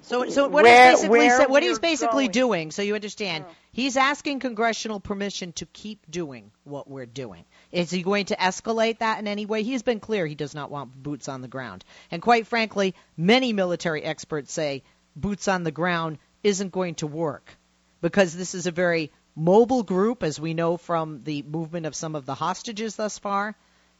So, 0.03 0.27
so 0.29 0.47
what 0.47 0.63
Where- 0.63 0.91
he's 0.91 1.01
basically 1.01 1.29
what 1.45 1.63
he's 1.63 1.79
basically 1.79 2.23
going. 2.25 2.31
doing, 2.31 2.71
so 2.71 2.81
you 2.81 2.95
understand, 2.95 3.45
oh. 3.47 3.53
he's 3.71 3.97
asking 3.97 4.39
congressional 4.39 4.99
permission 4.99 5.53
to 5.53 5.67
keep 5.67 6.09
doing 6.09 6.51
what 6.63 6.89
we're 6.89 7.05
doing. 7.05 7.45
Is 7.71 7.91
he 7.91 8.01
going 8.01 8.25
to 8.25 8.35
escalate 8.35 8.99
that 8.99 9.19
in 9.19 9.27
any 9.27 9.45
way? 9.45 9.61
He's 9.61 9.83
been 9.83 9.99
clear 9.99 10.25
he 10.25 10.33
does 10.33 10.55
not 10.55 10.71
want 10.71 10.91
boots 11.03 11.29
on 11.29 11.41
the 11.41 11.47
ground, 11.47 11.85
and 12.09 12.19
quite 12.19 12.47
frankly, 12.47 12.95
many 13.15 13.53
military 13.53 14.01
experts 14.03 14.51
say 14.51 14.81
boots 15.15 15.47
on 15.47 15.63
the 15.63 15.71
ground 15.71 16.17
isn't 16.43 16.71
going 16.71 16.95
to 16.95 17.05
work 17.05 17.55
because 18.01 18.35
this 18.35 18.55
is 18.55 18.65
a 18.65 18.71
very 18.71 19.11
mobile 19.35 19.83
group, 19.83 20.23
as 20.23 20.39
we 20.39 20.53
know 20.53 20.77
from 20.77 21.23
the 21.23 21.41
movement 21.43 21.85
of 21.85 21.95
some 21.95 22.15
of 22.15 22.25
the 22.25 22.35
hostages 22.35 22.95
thus 22.95 23.19
far, 23.19 23.55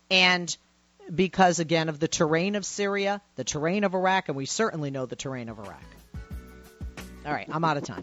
and 0.09 0.55
because 1.13 1.59
again 1.59 1.89
of 1.89 1.99
the 1.99 2.07
terrain 2.07 2.55
of 2.55 2.65
Syria, 2.65 3.21
the 3.35 3.43
terrain 3.43 3.83
of 3.83 3.93
Iraq, 3.93 4.29
and 4.29 4.37
we 4.37 4.45
certainly 4.45 4.91
know 4.91 5.05
the 5.05 5.15
terrain 5.15 5.49
of 5.49 5.59
Iraq. 5.59 5.83
All 7.25 7.31
right, 7.31 7.47
I'm 7.51 7.63
out 7.63 7.77
of 7.77 7.83
time. 7.83 7.99